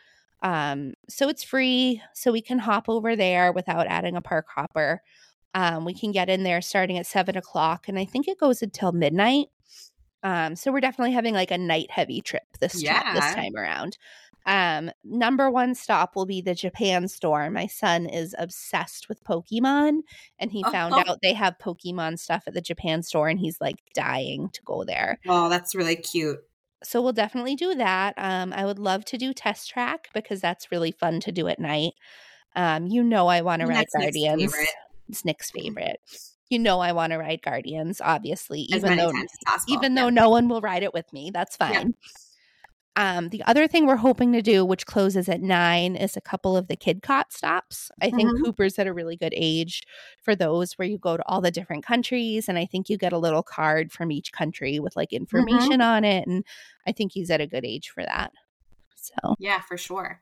Um, 0.43 0.95
so 1.09 1.29
it's 1.29 1.45
free, 1.45 2.03
so 2.15 2.33
we 2.33 2.43
can 2.43 2.59
hop 2.59 2.89
over 2.89 3.15
there 3.15 3.53
without 3.53 3.87
adding 3.87 4.17
a 4.17 4.21
park 4.21 4.47
hopper. 4.53 5.03
Um, 5.55 5.85
we 5.85 5.95
can 5.95 6.11
get 6.11 6.29
in 6.29 6.43
there 6.43 6.61
starting 6.63 6.99
at 6.99 7.07
seven 7.07 7.37
o'clock, 7.37 7.87
and 7.87 7.97
I 7.97 8.05
think 8.05 8.27
it 8.27 8.41
goes 8.41 8.61
until 8.61 8.91
midnight. 8.91 9.51
Um, 10.25 10.57
so 10.57 10.73
we're 10.73 10.81
definitely 10.81 11.13
having 11.13 11.35
like 11.35 11.53
a 11.53 11.59
night 11.59 11.93
heavy 11.93 12.21
trip 12.21 12.43
this 12.59 12.83
yeah. 12.83 13.15
this 13.15 13.35
time 13.35 13.55
around. 13.57 13.99
Um, 14.47 14.91
number 15.05 15.51
one 15.51 15.75
stop 15.75 16.17
will 16.17 16.27
be 16.27 16.41
the 16.41 16.55
Japan 16.55 17.07
store. 17.09 17.51
My 17.51 17.67
son 17.67 18.07
is 18.07 18.35
obsessed 18.39 19.09
with 19.09 19.23
Pokemon, 19.25 20.01
and 20.39 20.51
he 20.51 20.63
found 20.65 20.95
oh. 20.95 21.05
out 21.07 21.19
they 21.23 21.35
have 21.35 21.59
Pokemon 21.59 22.19
stuff 22.19 22.45
at 22.47 22.55
the 22.55 22.61
Japan 22.61 23.03
store, 23.03 23.29
and 23.29 23.39
he's 23.39 23.61
like 23.61 23.77
dying 23.95 24.49
to 24.53 24.63
go 24.65 24.85
there. 24.85 25.19
Oh, 25.27 25.49
that's 25.49 25.75
really 25.75 25.97
cute. 25.97 26.39
So 26.83 27.03
we'll 27.03 27.13
definitely 27.13 27.57
do 27.57 27.75
that. 27.75 28.15
Um, 28.17 28.53
I 28.53 28.65
would 28.65 28.79
love 28.79 29.05
to 29.07 29.19
do 29.19 29.35
Test 29.35 29.69
Track 29.69 30.09
because 30.15 30.41
that's 30.41 30.71
really 30.71 30.93
fun 30.93 31.21
to 31.21 31.33
do 31.33 31.49
at 31.49 31.59
night. 31.59 31.95
Um, 32.55 32.87
you 32.87 33.03
know, 33.03 33.27
I 33.27 33.43
want 33.43 33.61
to 33.61 33.67
ride 33.67 33.87
Guardians. 33.97 34.41
Nick's 34.41 34.73
it's 35.09 35.25
Nick's 35.25 35.51
favorite. 35.51 36.01
You 36.51 36.59
know, 36.59 36.81
I 36.81 36.93
want 36.93 37.13
to 37.13 37.19
ride 37.19 37.43
Guardians, 37.43 38.01
obviously, 38.03 38.61
even 38.61 38.97
though 38.97 39.13
even 39.69 39.95
yeah. 39.95 40.03
though 40.03 40.09
no 40.09 40.31
one 40.31 40.49
will 40.49 40.61
ride 40.61 40.83
it 40.83 40.95
with 40.95 41.13
me. 41.13 41.31
That's 41.31 41.57
fine. 41.57 41.73
Yeah. 41.73 41.85
Um, 42.99 43.29
the 43.29 43.45
other 43.45 43.69
thing 43.69 43.87
we're 43.87 43.95
hoping 43.95 44.33
to 44.33 44.43
do, 44.43 44.65
which 44.65 44.85
closes 44.85 45.29
at 45.29 45.41
nine, 45.41 45.95
is 45.95 46.17
a 46.17 46.21
couple 46.21 46.57
of 46.57 46.67
the 46.67 46.77
Kidcot 46.77 47.27
stops. 47.31 47.93
I 48.03 48.11
think 48.11 48.29
mm-hmm. 48.29 48.43
Cooper's 48.43 48.77
at 48.77 48.89
a 48.89 48.93
really 48.93 49.17
good 49.17 49.33
age 49.37 49.87
for 50.21 50.35
those 50.35 50.73
where 50.73 50.89
you 50.89 50.99
go 50.99 51.17
to 51.17 51.23
all 51.27 51.41
the 51.41 51.53
different 51.53 51.87
countries. 51.87 52.49
And 52.49 52.59
I 52.59 52.67
think 52.67 52.91
you 52.91 52.99
get 52.99 53.13
a 53.13 53.19
little 53.19 53.45
card 53.45 53.93
from 53.93 54.11
each 54.11 54.33
country 54.33 54.81
with 54.81 54.97
like 54.97 55.11
mm-hmm. 55.11 55.23
information 55.23 55.75
mm-hmm. 55.75 55.81
on 55.83 56.05
it. 56.05 56.27
And 56.27 56.45
I 56.89 56.93
think 56.93 57.13
he's 57.13 57.31
at 57.31 57.41
a 57.41 57.47
good 57.47 57.65
age 57.65 57.89
for 57.89 58.05
that. 58.05 58.33
So, 58.97 59.37
yeah, 59.39 59.61
for 59.61 59.77
sure. 59.77 60.21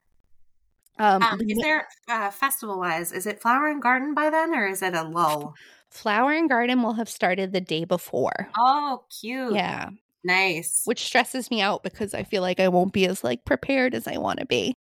Um, 0.99 1.23
um, 1.23 1.41
is 1.41 1.57
there 1.57 1.87
uh, 2.07 2.29
festival 2.29 2.77
wise? 2.77 3.11
Is 3.11 3.25
it 3.25 3.41
Flower 3.41 3.69
and 3.69 3.81
Garden 3.81 4.13
by 4.13 4.29
then, 4.29 4.53
or 4.53 4.67
is 4.67 4.83
it 4.83 4.93
a 4.93 5.01
lull? 5.01 5.55
Flower 5.89 6.31
and 6.31 6.47
Garden 6.47 6.83
will 6.83 6.93
have 6.93 7.09
started 7.09 7.53
the 7.53 7.61
day 7.61 7.85
before. 7.85 8.49
Oh, 8.57 9.03
cute! 9.21 9.53
Yeah, 9.53 9.89
Nice. 10.23 10.81
Which 10.85 11.05
stresses 11.05 11.49
me 11.49 11.61
out 11.61 11.83
because 11.83 12.13
I 12.13 12.23
feel 12.23 12.41
like 12.41 12.59
I 12.59 12.67
won't 12.67 12.93
be 12.93 13.05
as 13.05 13.23
like 13.23 13.45
prepared 13.45 13.93
as 13.95 14.07
I 14.07 14.17
want 14.17 14.39
to 14.39 14.45
be. 14.45 14.73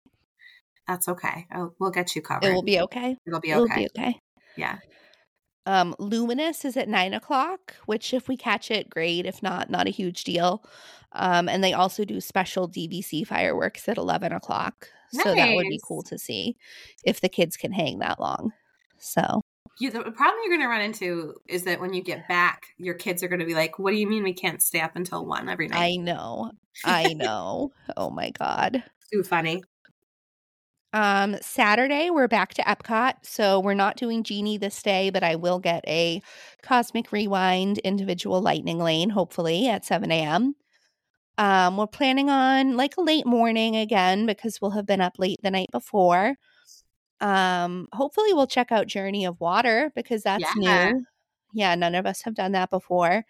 That's 0.87 1.07
okay. 1.07 1.47
Oh, 1.53 1.73
we'll 1.79 1.91
get 1.91 2.15
you 2.15 2.21
covered. 2.21 2.45
It 2.45 2.53
will 2.53 2.63
be 2.63 2.79
okay. 2.81 3.17
It'll 3.25 3.39
be 3.39 3.53
okay. 3.53 3.61
It'll 3.61 3.75
be 3.75 3.89
okay. 3.97 4.19
Yeah. 4.55 4.77
Um, 5.65 5.95
Luminous 5.97 6.63
is 6.63 6.77
at 6.77 6.87
nine 6.87 7.13
o'clock, 7.13 7.75
which 7.87 8.13
if 8.13 8.27
we 8.27 8.37
catch 8.37 8.69
it, 8.69 8.89
great. 8.89 9.25
If 9.25 9.41
not, 9.41 9.69
not 9.69 9.87
a 9.87 9.91
huge 9.91 10.23
deal. 10.23 10.63
Um, 11.13 11.49
and 11.49 11.63
they 11.63 11.73
also 11.73 12.05
do 12.05 12.21
special 12.21 12.69
DVC 12.69 13.25
fireworks 13.25 13.89
at 13.89 13.97
eleven 13.97 14.31
o'clock. 14.31 14.89
Nice. 15.13 15.23
So 15.23 15.35
that 15.35 15.55
would 15.55 15.67
be 15.67 15.81
cool 15.87 16.03
to 16.03 16.19
see 16.19 16.55
if 17.03 17.19
the 17.19 17.29
kids 17.29 17.57
can 17.57 17.71
hang 17.71 17.99
that 17.99 18.19
long. 18.19 18.51
So 18.99 19.41
you, 19.79 19.91
the 19.91 19.99
problem 19.99 20.39
you're 20.43 20.57
going 20.57 20.61
to 20.61 20.67
run 20.67 20.81
into 20.81 21.35
is 21.47 21.63
that 21.63 21.81
when 21.81 21.93
you 21.93 22.01
get 22.01 22.27
back, 22.27 22.67
your 22.77 22.93
kids 22.93 23.23
are 23.23 23.27
going 23.27 23.39
to 23.39 23.45
be 23.45 23.55
like, 23.55 23.77
"What 23.77 23.91
do 23.91 23.97
you 23.97 24.07
mean 24.07 24.23
we 24.23 24.33
can't 24.33 24.61
stay 24.61 24.79
up 24.79 24.95
until 24.95 25.25
one 25.25 25.49
every 25.49 25.67
night?" 25.67 25.79
I 25.79 25.95
know, 25.97 26.51
I 26.83 27.13
know. 27.13 27.71
oh 27.97 28.09
my 28.09 28.31
god, 28.31 28.83
too 29.11 29.23
funny. 29.23 29.63
Um, 30.93 31.35
Saturday 31.41 32.09
we're 32.09 32.29
back 32.29 32.53
to 32.53 32.61
Epcot, 32.61 33.15
so 33.23 33.59
we're 33.59 33.73
not 33.73 33.97
doing 33.97 34.23
Genie 34.23 34.57
this 34.57 34.81
day, 34.81 35.09
but 35.09 35.23
I 35.23 35.35
will 35.35 35.59
get 35.59 35.83
a 35.87 36.21
Cosmic 36.63 37.11
Rewind 37.11 37.79
individual 37.79 38.41
Lightning 38.41 38.79
Lane 38.79 39.09
hopefully 39.09 39.67
at 39.67 39.83
7 39.83 40.09
a.m. 40.09 40.55
Um, 41.37 41.75
we're 41.75 41.87
planning 41.87 42.29
on 42.29 42.77
like 42.77 42.95
a 42.95 43.01
late 43.01 43.25
morning 43.25 43.75
again 43.75 44.25
because 44.25 44.61
we'll 44.61 44.71
have 44.71 44.85
been 44.85 45.01
up 45.01 45.19
late 45.19 45.39
the 45.43 45.51
night 45.51 45.69
before. 45.71 46.37
Um, 47.25 47.87
hopefully 47.91 48.33
we'll 48.33 48.45
check 48.45 48.71
out 48.71 48.85
Journey 48.85 49.25
of 49.25 49.39
Water 49.39 49.91
because 49.95 50.21
that's 50.21 50.45
yeah. 50.57 50.91
new. 50.91 51.05
Yeah, 51.53 51.73
none 51.73 51.95
of 51.95 52.05
us 52.05 52.21
have 52.21 52.35
done 52.35 52.51
that 52.51 52.69
before. 52.69 53.25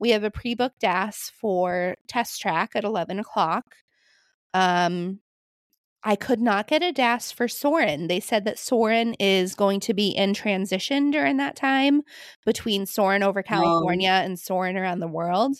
We 0.00 0.10
have 0.10 0.24
a 0.24 0.32
pre-booked 0.32 0.80
DAS 0.80 1.30
for 1.40 1.94
test 2.08 2.40
track 2.40 2.72
at 2.74 2.82
11 2.82 3.20
o'clock. 3.20 3.76
Um, 4.52 5.20
I 6.02 6.16
could 6.16 6.40
not 6.40 6.66
get 6.66 6.82
a 6.82 6.90
DAS 6.90 7.30
for 7.30 7.46
Soarin'. 7.46 8.08
They 8.08 8.18
said 8.18 8.44
that 8.46 8.58
Soarin' 8.58 9.14
is 9.20 9.54
going 9.54 9.78
to 9.80 9.94
be 9.94 10.08
in 10.08 10.34
transition 10.34 11.12
during 11.12 11.36
that 11.36 11.54
time 11.54 12.02
between 12.44 12.84
Soarin' 12.84 13.22
over 13.22 13.44
California 13.44 14.22
and 14.24 14.40
Soarin' 14.40 14.76
around 14.76 14.98
the 14.98 15.06
world. 15.06 15.58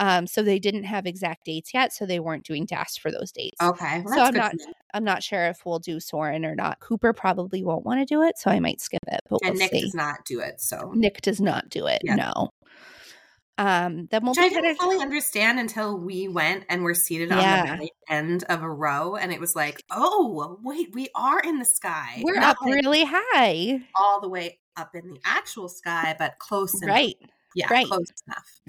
Um, 0.00 0.26
so 0.26 0.42
they 0.42 0.58
didn't 0.58 0.84
have 0.84 1.06
exact 1.06 1.44
dates 1.44 1.74
yet, 1.74 1.92
so 1.92 2.06
they 2.06 2.20
weren't 2.20 2.44
doing 2.44 2.64
DAS 2.64 2.96
for 2.96 3.12
those 3.12 3.30
dates. 3.32 3.60
Okay, 3.62 4.02
well, 4.02 4.14
so 4.14 4.22
I'm 4.22 4.34
not 4.34 4.54
I'm 4.94 5.04
not 5.04 5.22
sure 5.22 5.44
if 5.46 5.66
we'll 5.66 5.78
do 5.78 6.00
Soarin' 6.00 6.46
or 6.46 6.54
not. 6.54 6.80
Cooper 6.80 7.12
probably 7.12 7.62
won't 7.62 7.84
want 7.84 8.00
to 8.00 8.06
do 8.06 8.22
it, 8.22 8.38
so 8.38 8.50
I 8.50 8.60
might 8.60 8.80
skip 8.80 9.02
it. 9.06 9.20
But 9.28 9.40
and 9.44 9.52
we'll 9.52 9.60
Nick 9.60 9.70
see. 9.72 9.82
does 9.82 9.94
not 9.94 10.24
do 10.24 10.40
it, 10.40 10.58
so 10.58 10.92
Nick 10.94 11.20
does 11.20 11.38
not 11.38 11.68
do 11.68 11.86
it. 11.86 12.00
Yeah. 12.02 12.14
No. 12.14 12.48
Um, 13.58 14.08
then 14.10 14.22
we'll 14.22 14.30
Which 14.30 14.38
I 14.38 14.48
didn't 14.48 14.76
fully 14.76 15.00
understand 15.00 15.60
until 15.60 15.98
we 15.98 16.28
went 16.28 16.64
and 16.70 16.82
were 16.82 16.94
seated 16.94 17.28
yeah. 17.28 17.36
on 17.36 17.66
the 17.66 17.72
very 17.74 17.90
end 18.08 18.44
of 18.44 18.62
a 18.62 18.70
row, 18.70 19.16
and 19.16 19.30
it 19.30 19.38
was 19.38 19.54
like, 19.54 19.84
oh, 19.90 20.58
wait, 20.62 20.94
we 20.94 21.08
are 21.14 21.40
in 21.40 21.58
the 21.58 21.66
sky. 21.66 22.22
We're 22.24 22.36
Not 22.36 22.56
up 22.56 22.62
like 22.62 22.72
really 22.72 23.04
high, 23.06 23.82
all 23.94 24.22
the 24.22 24.30
way 24.30 24.60
up 24.78 24.94
in 24.94 25.06
the 25.08 25.20
actual 25.26 25.68
sky, 25.68 26.16
but 26.18 26.38
close 26.38 26.80
enough. 26.82 26.94
Right. 26.94 27.16
Yeah, 27.54 27.66
right. 27.70 27.86
close 27.86 28.06
enough. 28.26 28.60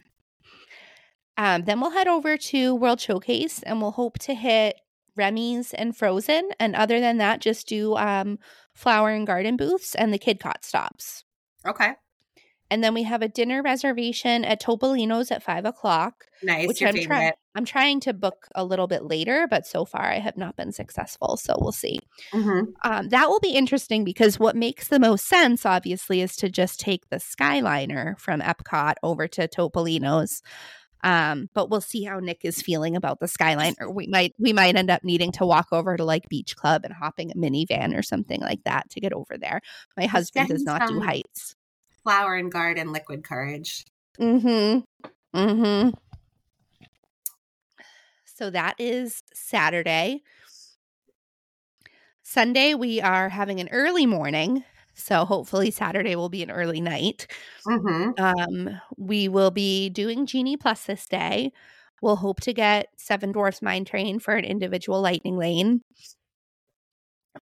Um, 1.37 1.63
then 1.63 1.79
we'll 1.79 1.91
head 1.91 2.07
over 2.07 2.37
to 2.37 2.75
World 2.75 2.99
Showcase 2.99 3.63
and 3.63 3.81
we'll 3.81 3.91
hope 3.91 4.19
to 4.19 4.33
hit 4.33 4.75
Remy's 5.15 5.73
and 5.73 5.95
Frozen. 5.95 6.49
And 6.59 6.75
other 6.75 6.99
than 6.99 7.17
that, 7.17 7.41
just 7.41 7.67
do 7.67 7.95
um, 7.95 8.37
flower 8.73 9.09
and 9.09 9.25
garden 9.25 9.57
booths 9.57 9.95
and 9.95 10.13
the 10.13 10.19
Kidcot 10.19 10.63
stops. 10.63 11.23
Okay. 11.65 11.93
And 12.71 12.81
then 12.81 12.93
we 12.93 13.03
have 13.03 13.21
a 13.21 13.27
dinner 13.27 13.61
reservation 13.61 14.45
at 14.45 14.61
Topolino's 14.61 15.29
at 15.29 15.43
five 15.43 15.65
o'clock. 15.65 16.23
Nice. 16.41 16.69
Which 16.69 16.81
I'm 16.81 16.95
trying. 16.95 17.33
I'm 17.53 17.65
trying 17.65 17.99
to 18.01 18.13
book 18.13 18.47
a 18.55 18.63
little 18.63 18.87
bit 18.87 19.03
later, 19.03 19.45
but 19.49 19.67
so 19.67 19.83
far 19.83 20.05
I 20.09 20.19
have 20.19 20.37
not 20.37 20.55
been 20.55 20.71
successful. 20.71 21.35
So 21.35 21.57
we'll 21.59 21.73
see. 21.73 21.99
Mm-hmm. 22.31 22.89
Um, 22.89 23.09
that 23.09 23.27
will 23.27 23.41
be 23.41 23.51
interesting 23.51 24.05
because 24.05 24.39
what 24.39 24.55
makes 24.55 24.87
the 24.87 25.01
most 25.01 25.27
sense, 25.27 25.65
obviously, 25.65 26.21
is 26.21 26.37
to 26.37 26.47
just 26.47 26.79
take 26.79 27.09
the 27.09 27.17
Skyliner 27.17 28.17
from 28.17 28.39
Epcot 28.39 28.93
over 29.03 29.27
to 29.27 29.49
Topolino's. 29.49 30.41
Um, 31.03 31.49
but 31.53 31.69
we'll 31.69 31.81
see 31.81 32.03
how 32.03 32.19
Nick 32.19 32.41
is 32.43 32.61
feeling 32.61 32.95
about 32.95 33.19
the 33.19 33.27
skyline. 33.27 33.75
Or 33.79 33.91
we 33.91 34.07
might 34.07 34.33
we 34.37 34.53
might 34.53 34.75
end 34.75 34.89
up 34.89 35.03
needing 35.03 35.31
to 35.33 35.45
walk 35.45 35.67
over 35.71 35.97
to 35.97 36.03
like 36.03 36.29
Beach 36.29 36.55
Club 36.55 36.83
and 36.85 36.93
hopping 36.93 37.31
a 37.31 37.35
minivan 37.35 37.97
or 37.97 38.03
something 38.03 38.41
like 38.41 38.63
that 38.65 38.89
to 38.91 38.99
get 38.99 39.13
over 39.13 39.37
there. 39.37 39.61
My 39.97 40.05
husband 40.05 40.49
does 40.49 40.63
not 40.63 40.87
do 40.87 40.99
heights. 40.99 41.55
Flower 42.03 42.35
and 42.35 42.51
garden 42.51 42.91
liquid 42.91 43.23
courage. 43.23 43.85
Mm-hmm. 44.19 45.39
Mm-hmm. 45.39 45.89
So 48.25 48.49
that 48.49 48.75
is 48.79 49.21
Saturday. 49.33 50.23
Sunday, 52.23 52.73
we 52.73 53.01
are 53.01 53.29
having 53.29 53.59
an 53.59 53.69
early 53.71 54.05
morning 54.05 54.63
so 54.93 55.25
hopefully 55.25 55.71
Saturday 55.71 56.15
will 56.15 56.29
be 56.29 56.43
an 56.43 56.51
early 56.51 56.81
night. 56.81 57.27
Mm-hmm. 57.67 58.23
Um, 58.23 58.81
we 58.97 59.27
will 59.27 59.51
be 59.51 59.89
doing 59.89 60.25
Genie 60.25 60.57
Plus 60.57 60.85
this 60.85 61.07
day. 61.07 61.51
We'll 62.01 62.17
hope 62.17 62.41
to 62.41 62.53
get 62.53 62.87
Seven 62.97 63.31
Dwarfs 63.31 63.61
Mine 63.61 63.85
Train 63.85 64.19
for 64.19 64.33
an 64.33 64.45
individual 64.45 65.01
lightning 65.01 65.37
lane. 65.37 65.81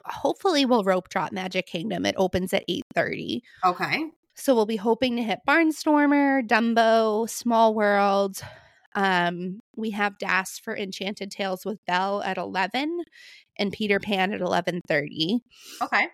Hopefully 0.05 0.67
we'll 0.67 0.85
rope 0.85 1.09
drop 1.09 1.33
Magic 1.33 1.67
Kingdom. 1.67 2.05
It 2.05 2.15
opens 2.19 2.53
at 2.53 2.65
8:30. 2.69 3.41
Okay. 3.65 4.05
So 4.35 4.55
we'll 4.55 4.67
be 4.67 4.77
hoping 4.77 5.17
to 5.17 5.23
hit 5.23 5.41
Barnstormer, 5.49 6.47
Dumbo, 6.47 7.29
Small 7.29 7.75
World. 7.75 8.41
Um, 8.95 9.61
we 9.77 9.91
have 9.91 10.19
DAS 10.19 10.59
for 10.59 10.77
Enchanted 10.77 11.31
Tales 11.31 11.65
with 11.65 11.85
Belle 11.87 12.23
at 12.23 12.37
11 12.37 13.03
and 13.57 13.73
Peter 13.73 13.99
Pan 13.99 14.33
at 14.33 14.41
11:30. 14.41 15.41
Okay 15.83 16.09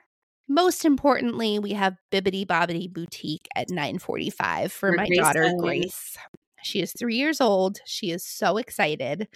most 0.48 0.84
importantly, 0.84 1.58
we 1.58 1.72
have 1.72 1.96
Bibbidi 2.12 2.46
Bobbidi 2.46 2.92
Boutique 2.92 3.48
at 3.54 3.68
9:45 3.68 4.64
for, 4.64 4.90
for 4.90 4.92
my 4.92 5.06
Grace 5.06 5.18
daughter 5.18 5.52
Grace. 5.58 6.16
She 6.62 6.80
is 6.80 6.92
3 6.98 7.14
years 7.14 7.40
old. 7.40 7.78
She 7.84 8.10
is 8.10 8.24
so 8.24 8.56
excited. 8.56 9.28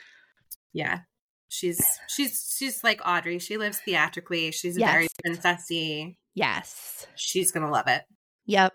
Yeah. 0.72 1.00
She's 1.48 1.80
she's 2.08 2.54
she's 2.56 2.84
like 2.84 3.00
Audrey. 3.06 3.38
She 3.38 3.56
lives 3.56 3.78
theatrically. 3.78 4.50
She's 4.52 4.78
yes. 4.78 4.90
very 4.90 5.08
princessy. 5.24 6.16
Yes. 6.34 7.06
She's 7.16 7.52
going 7.52 7.64
to 7.66 7.72
love 7.72 7.88
it. 7.88 8.02
Yep. 8.46 8.74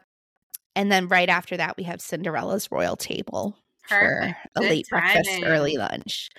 And 0.75 0.91
then 0.91 1.07
right 1.07 1.29
after 1.29 1.55
that 1.57 1.77
we 1.77 1.83
have 1.83 2.01
Cinderella's 2.01 2.71
Royal 2.71 2.95
Table 2.95 3.57
Perfect. 3.87 4.37
for 4.53 4.59
a 4.59 4.59
Good 4.61 4.69
late 4.69 4.87
timing. 4.89 5.13
breakfast, 5.13 5.43
early 5.45 5.77
lunch. 5.77 6.29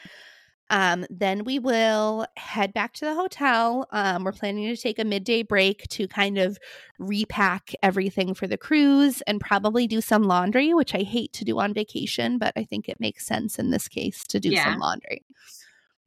Um, 0.70 1.04
then 1.10 1.44
we 1.44 1.58
will 1.58 2.26
head 2.36 2.72
back 2.72 2.94
to 2.94 3.04
the 3.04 3.14
hotel. 3.14 3.86
Um, 3.90 4.24
we're 4.24 4.32
planning 4.32 4.74
to 4.74 4.80
take 4.80 4.98
a 4.98 5.04
midday 5.04 5.42
break 5.42 5.86
to 5.88 6.08
kind 6.08 6.38
of 6.38 6.58
repack 6.98 7.72
everything 7.82 8.34
for 8.34 8.46
the 8.46 8.56
cruise 8.56 9.20
and 9.22 9.40
probably 9.40 9.86
do 9.86 10.00
some 10.00 10.22
laundry, 10.22 10.72
which 10.72 10.94
I 10.94 11.02
hate 11.02 11.32
to 11.34 11.44
do 11.44 11.58
on 11.58 11.74
vacation, 11.74 12.38
but 12.38 12.54
I 12.56 12.64
think 12.64 12.88
it 12.88 12.98
makes 12.98 13.26
sense 13.26 13.58
in 13.58 13.70
this 13.70 13.88
case 13.88 14.24
to 14.28 14.40
do 14.40 14.50
Yeah. 14.50 14.64
some 14.64 14.78
laundry. 14.78 15.22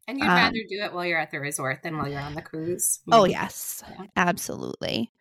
And 0.07 0.19
you'd 0.19 0.27
Um, 0.27 0.35
rather 0.35 0.59
do 0.67 0.81
it 0.81 0.93
while 0.93 1.05
you're 1.05 1.19
at 1.19 1.31
the 1.31 1.39
resort 1.39 1.83
than 1.83 1.97
while 1.97 2.07
you're 2.07 2.19
on 2.19 2.33
the 2.33 2.41
cruise. 2.41 2.99
Oh, 3.11 3.25
yes, 3.25 3.83
Yeah. 3.87 4.05
absolutely. 4.15 5.11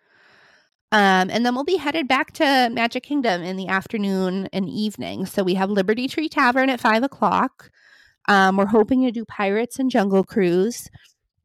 Um, 0.93 1.28
and 1.31 1.45
then 1.45 1.55
we'll 1.55 1.64
be 1.64 1.76
headed 1.76 2.07
back 2.09 2.33
to 2.35 2.71
Magic 2.73 3.02
Kingdom 3.02 3.43
in 3.43 3.57
the 3.57 3.69
afternoon 3.69 4.49
and 4.52 4.69
evening. 4.69 5.26
So 5.26 5.43
we 5.43 5.55
have 5.55 5.69
Liberty 5.69 6.07
Tree 6.09 6.28
Tavern 6.28 6.71
at 6.71 6.81
five 6.81 7.02
o'clock. 7.02 7.71
Um, 8.28 8.56
we're 8.56 8.66
hoping 8.66 9.02
to 9.04 9.12
do 9.12 9.25
Pirates 9.25 9.78
and 9.78 9.90
Jungle 9.90 10.25
Cruise. 10.25 10.88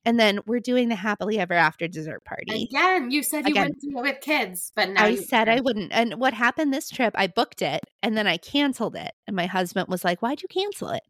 And 0.04 0.20
then 0.20 0.40
we're 0.48 0.60
doing 0.60 0.90
the 0.90 0.96
Happily 0.96 1.38
Ever 1.38 1.54
After 1.54 1.88
dessert 1.88 2.24
party. 2.26 2.68
Again, 2.72 3.12
you 3.12 3.22
said 3.22 3.46
you 3.48 3.52
Again. 3.52 3.68
wouldn't 3.68 3.82
do 3.82 4.00
it 4.00 4.02
with 4.02 4.22
kids, 4.22 4.72
but 4.76 4.90
now 4.90 5.06
I 5.06 5.10
you 5.10 5.18
said 5.18 5.48
I 5.48 5.60
wouldn't. 5.60 5.92
And 5.92 6.16
what 6.16 6.34
happened 6.34 6.74
this 6.74 6.90
trip, 6.90 7.14
I 7.16 7.28
booked 7.28 7.62
it 7.62 7.82
and 8.02 8.18
then 8.18 8.26
I 8.26 8.38
canceled 8.38 8.96
it. 8.96 9.12
And 9.28 9.36
my 9.36 9.46
husband 9.46 9.90
was 9.90 10.04
like, 10.04 10.20
Why'd 10.22 10.42
you 10.42 10.48
cancel 10.48 10.90
it? 10.90 11.04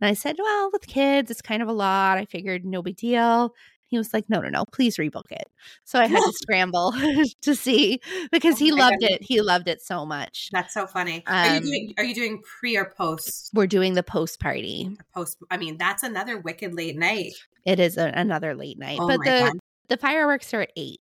And 0.00 0.08
I 0.08 0.14
said, 0.14 0.36
Well, 0.38 0.70
with 0.72 0.86
kids, 0.86 1.32
it's 1.32 1.42
kind 1.42 1.62
of 1.62 1.68
a 1.68 1.72
lot. 1.72 2.18
I 2.18 2.26
figured 2.26 2.64
no 2.64 2.80
big 2.80 2.96
deal. 2.96 3.54
He 3.88 3.98
was 3.98 4.12
like, 4.14 4.28
No, 4.28 4.40
no, 4.40 4.48
no, 4.48 4.64
please 4.72 4.96
rebook 4.96 5.30
it. 5.30 5.44
So 5.84 5.98
I 5.98 6.06
had 6.06 6.20
to 6.20 6.32
scramble 6.42 6.92
to 7.42 7.54
see 7.54 8.00
because 8.30 8.54
Oh 8.56 8.64
he 8.64 8.72
loved 8.72 9.02
it. 9.02 9.22
He 9.22 9.40
loved 9.40 9.68
it 9.68 9.80
so 9.82 10.04
much. 10.06 10.50
That's 10.52 10.74
so 10.74 10.86
funny. 10.86 11.24
are 11.26 11.46
you 11.46 11.56
Um, 11.58 11.62
doing 11.64 11.94
are 11.98 12.04
you 12.04 12.14
doing 12.14 12.42
pre 12.42 12.76
or 12.76 12.92
post 12.96 13.50
We're 13.54 13.66
doing 13.66 13.94
the 13.94 14.02
post 14.02 14.40
party. 14.40 14.96
post 15.14 15.38
I 15.50 15.56
mean, 15.56 15.76
that's 15.78 16.02
another 16.02 16.38
wicked 16.38 16.74
late 16.74 16.96
night. 16.96 17.32
It 17.64 17.80
is 17.80 17.96
a, 17.98 18.06
another 18.14 18.54
late 18.54 18.78
night, 18.78 18.98
Oh 19.00 19.06
but 19.08 19.18
the 19.24 19.30
god. 19.30 19.52
the 19.88 19.96
fireworks 19.96 20.52
are 20.54 20.62
at 20.62 20.72
eight. 20.76 21.00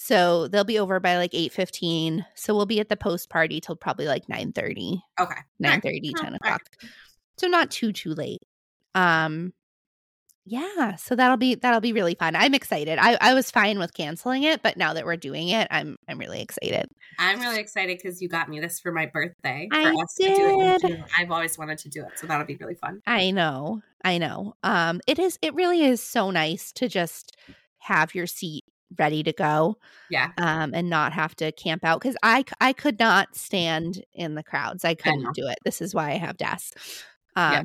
So 0.00 0.46
they'll 0.46 0.62
be 0.64 0.78
over 0.78 1.00
by 1.00 1.16
like 1.16 1.30
eight 1.34 1.52
fifteen. 1.52 2.24
So 2.34 2.54
we'll 2.54 2.66
be 2.66 2.78
at 2.80 2.88
the 2.88 2.96
post 2.96 3.30
party 3.30 3.60
till 3.60 3.74
probably 3.76 4.06
like 4.06 4.28
nine 4.28 4.52
thirty. 4.52 5.00
Okay. 5.20 5.40
9 5.60 5.80
30 5.80 6.12
Oh, 6.16 6.22
10 6.22 6.26
all 6.26 6.30
right. 6.32 6.36
o'clock 6.36 6.62
so 7.36 7.46
not 7.48 7.70
too 7.70 7.92
too 7.92 8.14
late 8.14 8.42
um 8.94 9.52
yeah 10.48 10.96
so 10.96 11.14
that'll 11.14 11.36
be 11.36 11.54
that'll 11.54 11.80
be 11.80 11.92
really 11.92 12.14
fun 12.14 12.34
i'm 12.36 12.54
excited 12.54 12.98
i 13.00 13.16
i 13.20 13.34
was 13.34 13.50
fine 13.50 13.78
with 13.78 13.92
canceling 13.94 14.42
it 14.42 14.62
but 14.62 14.76
now 14.76 14.94
that 14.94 15.04
we're 15.04 15.16
doing 15.16 15.48
it 15.48 15.68
i'm 15.70 15.96
i'm 16.08 16.18
really 16.18 16.40
excited 16.40 16.86
I'm 17.20 17.40
really 17.40 17.58
excited 17.58 17.98
because 17.98 18.22
you 18.22 18.28
got 18.28 18.48
me 18.48 18.60
this 18.60 18.78
for 18.78 18.92
my 18.92 19.06
birthday. 19.06 19.68
I 19.72 19.82
for 19.82 20.02
us 20.04 20.14
to 20.14 20.22
do 20.22 20.46
it 20.60 20.82
in 20.84 20.90
did. 20.90 21.04
I've 21.18 21.32
always 21.32 21.58
wanted 21.58 21.78
to 21.78 21.88
do 21.88 22.02
it, 22.04 22.16
so 22.16 22.28
that'll 22.28 22.46
be 22.46 22.54
really 22.56 22.76
fun. 22.76 23.00
i 23.08 23.32
know 23.32 23.82
i 24.04 24.18
know 24.18 24.54
um 24.62 25.00
it 25.08 25.18
is 25.18 25.36
it 25.42 25.52
really 25.54 25.82
is 25.82 26.00
so 26.00 26.30
nice 26.30 26.70
to 26.72 26.86
just 26.88 27.36
have 27.78 28.14
your 28.14 28.26
seat 28.28 28.62
ready 28.98 29.24
to 29.24 29.32
go 29.32 29.76
Yeah. 30.10 30.30
um 30.38 30.72
and 30.74 30.88
not 30.88 31.12
have 31.12 31.34
to 31.36 31.50
camp 31.52 31.84
out 31.84 32.00
because 32.00 32.16
i 32.22 32.44
i 32.60 32.72
could 32.72 33.00
not 33.00 33.34
stand 33.34 34.04
in 34.14 34.34
the 34.36 34.44
crowds 34.44 34.84
i 34.84 34.94
couldn't 34.94 35.34
do 35.34 35.46
it 35.48 35.58
this 35.64 35.80
is 35.82 35.94
why 35.94 36.10
i 36.12 36.18
have 36.18 36.36
das 36.36 36.70
Yeah. 37.36 37.62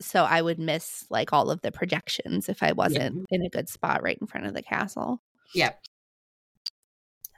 So 0.00 0.24
i 0.24 0.40
would 0.42 0.58
miss 0.58 1.04
like 1.10 1.32
all 1.32 1.50
of 1.50 1.60
the 1.62 1.70
projections 1.72 2.48
if 2.48 2.62
i 2.62 2.72
wasn't 2.72 3.24
in 3.30 3.42
a 3.42 3.48
good 3.50 3.68
spot 3.68 4.02
right 4.02 4.18
in 4.20 4.26
front 4.26 4.46
of 4.46 4.54
the 4.54 4.62
castle 4.62 5.20
Yep. 5.54 5.80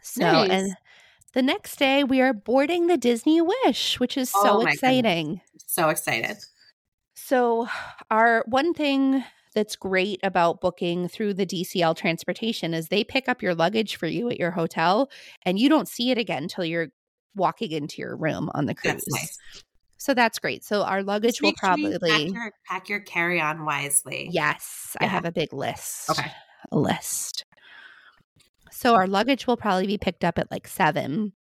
so 0.03 0.23
Nice. 0.23 0.51
and 0.51 0.77
the 1.35 1.43
next 1.43 1.79
day 1.79 2.03
we 2.05 2.21
are 2.21 2.33
boarding 2.33 2.87
the 2.87 2.97
disney 2.97 3.41
wish 3.41 4.01
which 4.01 4.17
is 4.17 4.33
Oh 4.35 4.43
so 4.45 4.57
goodness. 4.59 4.75
exciting 4.75 5.41
So 5.67 5.89
excited. 5.91 6.37
so, 7.15 7.69
our 8.11 8.43
one 8.47 8.73
thing 8.75 9.25
that's 9.55 9.75
great 9.77 10.21
about 10.23 10.61
booking 10.61 11.09
through 11.09 11.33
the 11.35 11.47
DCL 11.47 11.97
transportation 11.97 12.75
is 12.75 12.89
they 12.89 13.03
pick 13.05 13.27
up 13.29 13.41
your 13.43 13.55
luggage 13.55 13.97
for 13.97 14.07
you 14.07 14.29
at 14.29 14.39
your 14.39 14.51
hotel 14.51 15.11
and 15.47 15.59
you 15.59 15.69
don't 15.71 15.89
see 15.89 16.11
it 16.11 16.19
again 16.19 16.43
until 16.45 16.65
you're 16.65 16.89
walking 17.35 17.71
into 17.73 18.03
your 18.03 18.17
room 18.17 18.51
on 18.55 18.67
the 18.67 18.75
cruise. 18.75 19.03
Nice. 19.09 19.39
So, 19.99 20.15
that's 20.15 20.39
great. 20.39 20.65
So, 20.65 20.83
our 20.83 21.03
luggage 21.03 21.41
will 21.41 21.49
make 21.49 21.61
sure 21.61 21.77
you 21.77 21.99
probably, 21.99 22.11
pack 22.11 22.35
your, 22.35 22.53
pack 22.67 22.89
your 22.89 23.01
carry 23.01 23.41
on 23.41 23.65
wisely. 23.65 24.29
yes, 24.31 24.97
I 25.01 25.07
have 25.07 25.25
a 25.25 25.33
big 25.33 25.53
list. 25.53 26.11
Okay. 26.11 26.31
A 26.73 26.79
list. 26.79 27.45
So, 28.71 28.95
our 28.95 29.07
luggage 29.07 29.47
will 29.47 29.57
probably 29.57 29.87
be 29.87 29.99
picked 29.99 30.25
up 30.25 30.39
at 30.39 30.51
like 30.51 30.69
seven. 30.69 31.33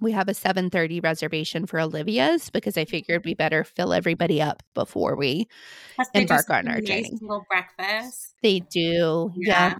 We 0.00 0.12
have 0.12 0.28
a 0.28 0.32
7:30 0.32 1.02
reservation 1.02 1.66
for 1.66 1.80
Olivia's 1.80 2.50
because 2.50 2.76
I 2.76 2.84
figured 2.84 3.24
we 3.24 3.32
mm-hmm. 3.32 3.38
better 3.38 3.64
fill 3.64 3.92
everybody 3.92 4.42
up 4.42 4.62
before 4.74 5.16
we 5.16 5.46
Plus 5.94 6.08
Embark 6.14 6.50
on 6.50 6.68
our 6.68 6.80
nice 6.80 6.86
journey. 6.86 7.18
Little 7.20 7.46
breakfast. 7.48 8.34
They 8.42 8.60
do. 8.60 9.32
Yeah. 9.36 9.76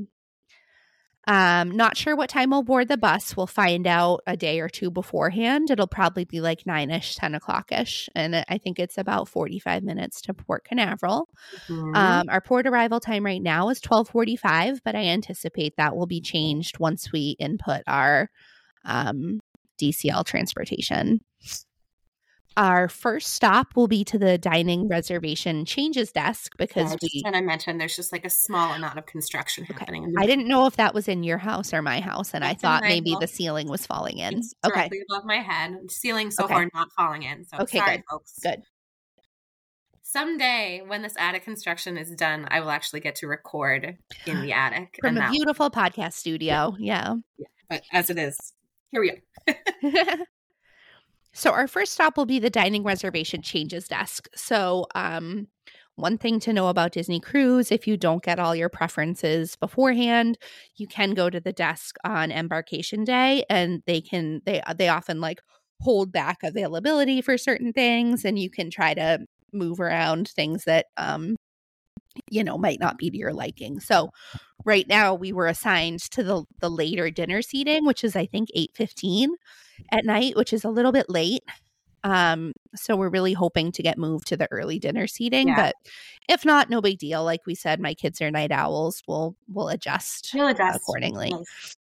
Um, 1.26 1.70
not 1.70 1.96
sure 1.96 2.14
what 2.16 2.28
time 2.28 2.50
we'll 2.50 2.62
board 2.62 2.88
the 2.88 2.96
bus. 2.96 3.36
We'll 3.36 3.46
find 3.46 3.86
out 3.86 4.20
a 4.26 4.36
day 4.36 4.60
or 4.60 4.68
two 4.68 4.90
beforehand. 4.90 5.70
It'll 5.70 5.86
probably 5.86 6.24
be 6.24 6.40
like 6.40 6.66
nine 6.66 6.90
ish, 6.90 7.14
10 7.16 7.34
o'clock 7.34 7.72
ish. 7.72 8.08
And 8.14 8.44
I 8.48 8.58
think 8.58 8.78
it's 8.78 8.98
about 8.98 9.28
45 9.28 9.82
minutes 9.82 10.20
to 10.22 10.34
Port 10.34 10.64
Canaveral. 10.64 11.28
Mhm. 11.68 11.96
Um, 11.96 12.28
our 12.28 12.40
port 12.40 12.66
arrival 12.66 13.00
time 13.00 13.24
right 13.24 13.42
now 13.42 13.70
is 13.70 13.80
1245, 13.80 14.80
but 14.84 14.94
I 14.94 15.04
anticipate 15.06 15.76
that 15.76 15.96
will 15.96 16.06
be 16.06 16.20
changed 16.20 16.78
once 16.78 17.10
we 17.10 17.36
input 17.38 17.82
our 17.86 18.28
um, 18.84 19.40
DCL 19.80 20.24
transportation. 20.24 21.20
Our 22.56 22.88
first 22.88 23.32
stop 23.32 23.74
will 23.74 23.88
be 23.88 24.04
to 24.04 24.18
the 24.18 24.38
dining 24.38 24.86
reservation 24.86 25.64
changes 25.64 26.12
desk 26.12 26.52
Yeah, 26.58 26.66
because 26.66 26.92
I 26.92 26.96
we 27.02 27.08
just 27.08 27.24
want 27.24 27.34
to 27.36 27.42
mention 27.42 27.78
there's 27.78 27.96
just 27.96 28.12
like 28.12 28.24
a 28.24 28.30
small 28.30 28.72
amount 28.72 28.96
of 28.96 29.06
construction 29.06 29.64
happening. 29.64 30.04
In 30.04 30.12
the 30.12 30.20
I 30.22 30.26
didn't 30.26 30.46
know 30.46 30.66
if 30.66 30.76
that 30.76 30.94
was 30.94 31.08
in 31.08 31.24
your 31.24 31.38
house 31.38 31.74
or 31.74 31.82
my 31.82 31.98
house, 32.00 32.32
and 32.32 32.44
I 32.44 32.54
thought 32.54 32.82
maybe 32.84 33.16
the 33.18 33.26
ceiling 33.26 33.68
was 33.68 33.84
falling 33.86 34.18
in. 34.18 34.38
It's 34.38 34.54
Okay, 34.64 34.88
above 35.10 35.24
my 35.24 35.38
head. 35.38 35.90
Ceiling 35.90 36.30
so 36.30 36.44
Okay. 36.44 36.54
far 36.54 36.70
not 36.72 36.92
falling 36.92 37.24
in. 37.24 37.44
So 37.44 37.58
Okay, 37.58 37.78
sorry, 37.78 37.96
good. 37.96 38.02
folks. 38.08 38.38
good. 38.40 38.62
Someday, 40.02 40.80
when 40.86 41.02
this 41.02 41.14
attic 41.18 41.42
construction 41.42 41.98
is 41.98 42.10
done, 42.10 42.46
I 42.48 42.60
will 42.60 42.70
actually 42.70 43.00
get 43.00 43.16
to 43.16 43.26
record 43.26 43.96
in 44.26 44.42
the 44.42 44.52
attic. 44.52 44.98
From 45.00 45.16
and 45.16 45.26
a 45.26 45.30
beautiful 45.30 45.70
podcast 45.72 46.12
studio. 46.12 46.76
Yeah. 46.78 47.14
but 47.68 47.82
as 47.90 48.10
it 48.10 48.18
is, 48.18 48.38
here 48.92 49.00
we 49.00 49.10
are. 49.10 50.16
so 51.34 51.50
our 51.50 51.68
first 51.68 51.92
stop 51.92 52.16
will 52.16 52.26
be 52.26 52.38
the 52.38 52.50
dining 52.50 52.84
reservation 52.84 53.42
changes 53.42 53.88
desk. 53.88 54.28
So, 54.34 54.86
um, 54.94 55.48
one 55.96 56.18
thing 56.18 56.40
to 56.40 56.52
know 56.52 56.68
about 56.68 56.92
Disney 56.92 57.20
Cruise 57.20 57.70
if 57.70 57.86
you 57.86 57.96
don't 57.96 58.22
get 58.24 58.40
all 58.40 58.56
your 58.56 58.68
preferences 58.68 59.56
beforehand, 59.56 60.38
you 60.76 60.86
can 60.88 61.12
go 61.12 61.30
to 61.30 61.40
the 61.40 61.52
desk 61.52 61.96
on 62.04 62.32
embarkation 62.32 63.04
day 63.04 63.44
and 63.48 63.82
they 63.86 64.00
can 64.00 64.40
they 64.46 64.60
they 64.76 64.88
often 64.88 65.20
like 65.20 65.40
hold 65.80 66.10
back 66.12 66.38
availability 66.42 67.20
for 67.22 67.38
certain 67.38 67.72
things 67.72 68.24
and 68.24 68.38
you 68.38 68.50
can 68.50 68.70
try 68.70 68.94
to 68.94 69.20
move 69.52 69.78
around 69.80 70.28
things 70.28 70.64
that 70.64 70.86
um 70.96 71.36
you 72.30 72.44
know 72.44 72.58
might 72.58 72.80
not 72.80 72.98
be 72.98 73.10
to 73.10 73.16
your 73.16 73.32
liking. 73.32 73.80
So 73.80 74.10
right 74.64 74.86
now 74.88 75.14
we 75.14 75.32
were 75.32 75.46
assigned 75.48 76.00
to 76.12 76.22
the 76.22 76.44
the 76.60 76.70
later 76.70 77.10
dinner 77.10 77.42
seating, 77.42 77.84
which 77.86 78.04
is 78.04 78.16
I 78.16 78.26
think 78.26 78.48
8:15 78.54 79.30
at 79.92 80.04
night, 80.04 80.36
which 80.36 80.52
is 80.52 80.64
a 80.64 80.70
little 80.70 80.92
bit 80.92 81.08
late. 81.08 81.42
Um 82.02 82.52
so 82.74 82.96
we're 82.96 83.08
really 83.08 83.32
hoping 83.32 83.72
to 83.72 83.82
get 83.82 83.96
moved 83.98 84.26
to 84.28 84.36
the 84.36 84.46
early 84.50 84.78
dinner 84.78 85.06
seating, 85.06 85.48
Yeah. 85.48 85.56
but 85.56 85.74
if 86.28 86.44
not 86.44 86.68
no 86.70 86.80
big 86.80 86.98
deal. 86.98 87.24
Like 87.24 87.46
we 87.46 87.54
said 87.54 87.80
my 87.80 87.94
kids 87.94 88.20
are 88.20 88.30
night 88.30 88.52
owls. 88.52 89.02
We'll 89.08 89.36
we'll 89.48 89.68
adjust. 89.70 90.30
We'll 90.34 90.48
adjust 90.48 90.76
accordingly. 90.76 91.30
Nice. 91.30 91.76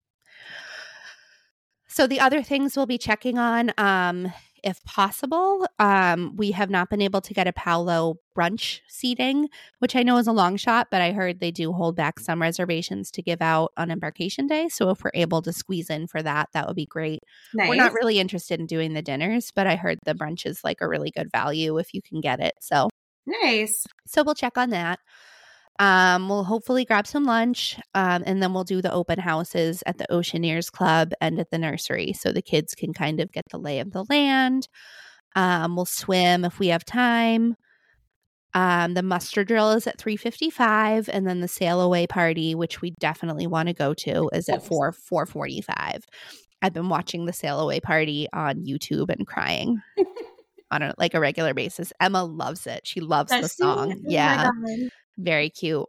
So 1.88 2.06
the 2.06 2.20
other 2.20 2.42
things 2.42 2.74
we'll 2.76 2.86
be 2.86 2.96
checking 2.98 3.36
on, 3.38 3.70
um, 3.76 4.32
if 4.62 4.82
possible, 4.84 5.66
um, 5.78 6.36
we 6.36 6.52
have 6.52 6.70
not 6.70 6.88
been 6.88 7.02
able 7.02 7.20
to 7.22 7.34
get 7.34 7.48
a 7.48 7.52
Palo 7.52 8.16
brunch 8.36 8.80
seating, 8.88 9.48
which 9.80 9.96
I 9.96 10.02
know 10.02 10.16
is 10.16 10.26
a 10.26 10.32
long 10.32 10.56
shot, 10.56 10.88
but 10.90 11.02
I 11.02 11.12
heard 11.12 11.40
they 11.40 11.50
do 11.50 11.72
hold 11.72 11.96
back 11.96 12.20
some 12.20 12.40
reservations 12.40 13.10
to 13.12 13.22
give 13.22 13.42
out 13.42 13.72
on 13.76 13.90
embarkation 13.90 14.46
day. 14.46 14.68
So 14.68 14.90
if 14.90 15.02
we're 15.02 15.10
able 15.14 15.42
to 15.42 15.52
squeeze 15.52 15.90
in 15.90 16.06
for 16.06 16.22
that, 16.22 16.48
that 16.54 16.66
would 16.66 16.76
be 16.76 16.86
great. 16.86 17.22
Nice. 17.54 17.68
We're 17.68 17.76
not 17.76 17.92
really 17.92 18.18
interested 18.18 18.60
in 18.60 18.66
doing 18.66 18.94
the 18.94 19.02
dinners, 19.02 19.50
but 19.54 19.66
I 19.66 19.76
heard 19.76 19.98
the 20.04 20.14
brunch 20.14 20.46
is 20.46 20.62
like 20.64 20.80
a 20.80 20.88
really 20.88 21.10
good 21.10 21.30
value 21.30 21.78
if 21.78 21.92
you 21.92 22.00
can 22.02 22.20
get 22.20 22.40
it. 22.40 22.54
So 22.60 22.88
nice. 23.26 23.86
so 24.06 24.22
we'll 24.22 24.34
check 24.34 24.56
on 24.56 24.70
that. 24.70 25.00
Um, 25.78 26.28
we'll 26.28 26.44
hopefully 26.44 26.84
grab 26.84 27.06
some 27.06 27.24
lunch, 27.24 27.78
um, 27.94 28.22
and 28.26 28.42
then 28.42 28.52
we'll 28.52 28.64
do 28.64 28.82
the 28.82 28.92
open 28.92 29.18
houses 29.18 29.82
at 29.86 29.98
the 29.98 30.06
Oceaneers 30.10 30.70
Club 30.70 31.12
and 31.20 31.40
at 31.40 31.50
the 31.50 31.58
nursery, 31.58 32.12
so 32.12 32.30
the 32.30 32.42
kids 32.42 32.74
can 32.74 32.92
kind 32.92 33.20
of 33.20 33.32
get 33.32 33.44
the 33.50 33.58
lay 33.58 33.80
of 33.80 33.92
the 33.92 34.04
land. 34.08 34.68
Um, 35.34 35.74
we'll 35.76 35.86
swim 35.86 36.44
if 36.44 36.58
we 36.58 36.68
have 36.68 36.84
time. 36.84 37.56
Um, 38.54 38.92
the 38.92 39.02
muster 39.02 39.44
drill 39.44 39.72
is 39.72 39.86
at 39.86 39.98
three 39.98 40.16
fifty 40.16 40.50
five, 40.50 41.08
and 41.08 41.26
then 41.26 41.40
the 41.40 41.48
sail 41.48 41.80
away 41.80 42.06
party, 42.06 42.54
which 42.54 42.82
we 42.82 42.90
definitely 43.00 43.46
want 43.46 43.68
to 43.68 43.74
go 43.74 43.94
to, 43.94 44.28
is 44.34 44.48
at 44.50 44.62
four 44.62 44.92
four 44.92 45.24
forty 45.24 45.62
five. 45.62 46.04
I've 46.60 46.74
been 46.74 46.90
watching 46.90 47.24
the 47.24 47.32
sail 47.32 47.58
away 47.60 47.80
party 47.80 48.28
on 48.32 48.64
YouTube 48.66 49.08
and 49.08 49.26
crying. 49.26 49.80
on 50.72 50.82
a 50.82 50.94
like 50.98 51.14
a 51.14 51.20
regular 51.20 51.54
basis. 51.54 51.92
Emma 52.00 52.24
loves 52.24 52.66
it. 52.66 52.80
She 52.84 53.00
loves 53.00 53.30
Does 53.30 53.42
the 53.42 53.48
song. 53.48 53.92
Oh 53.92 54.00
yeah. 54.08 54.44
God. 54.44 54.90
Very 55.18 55.50
cute. 55.50 55.86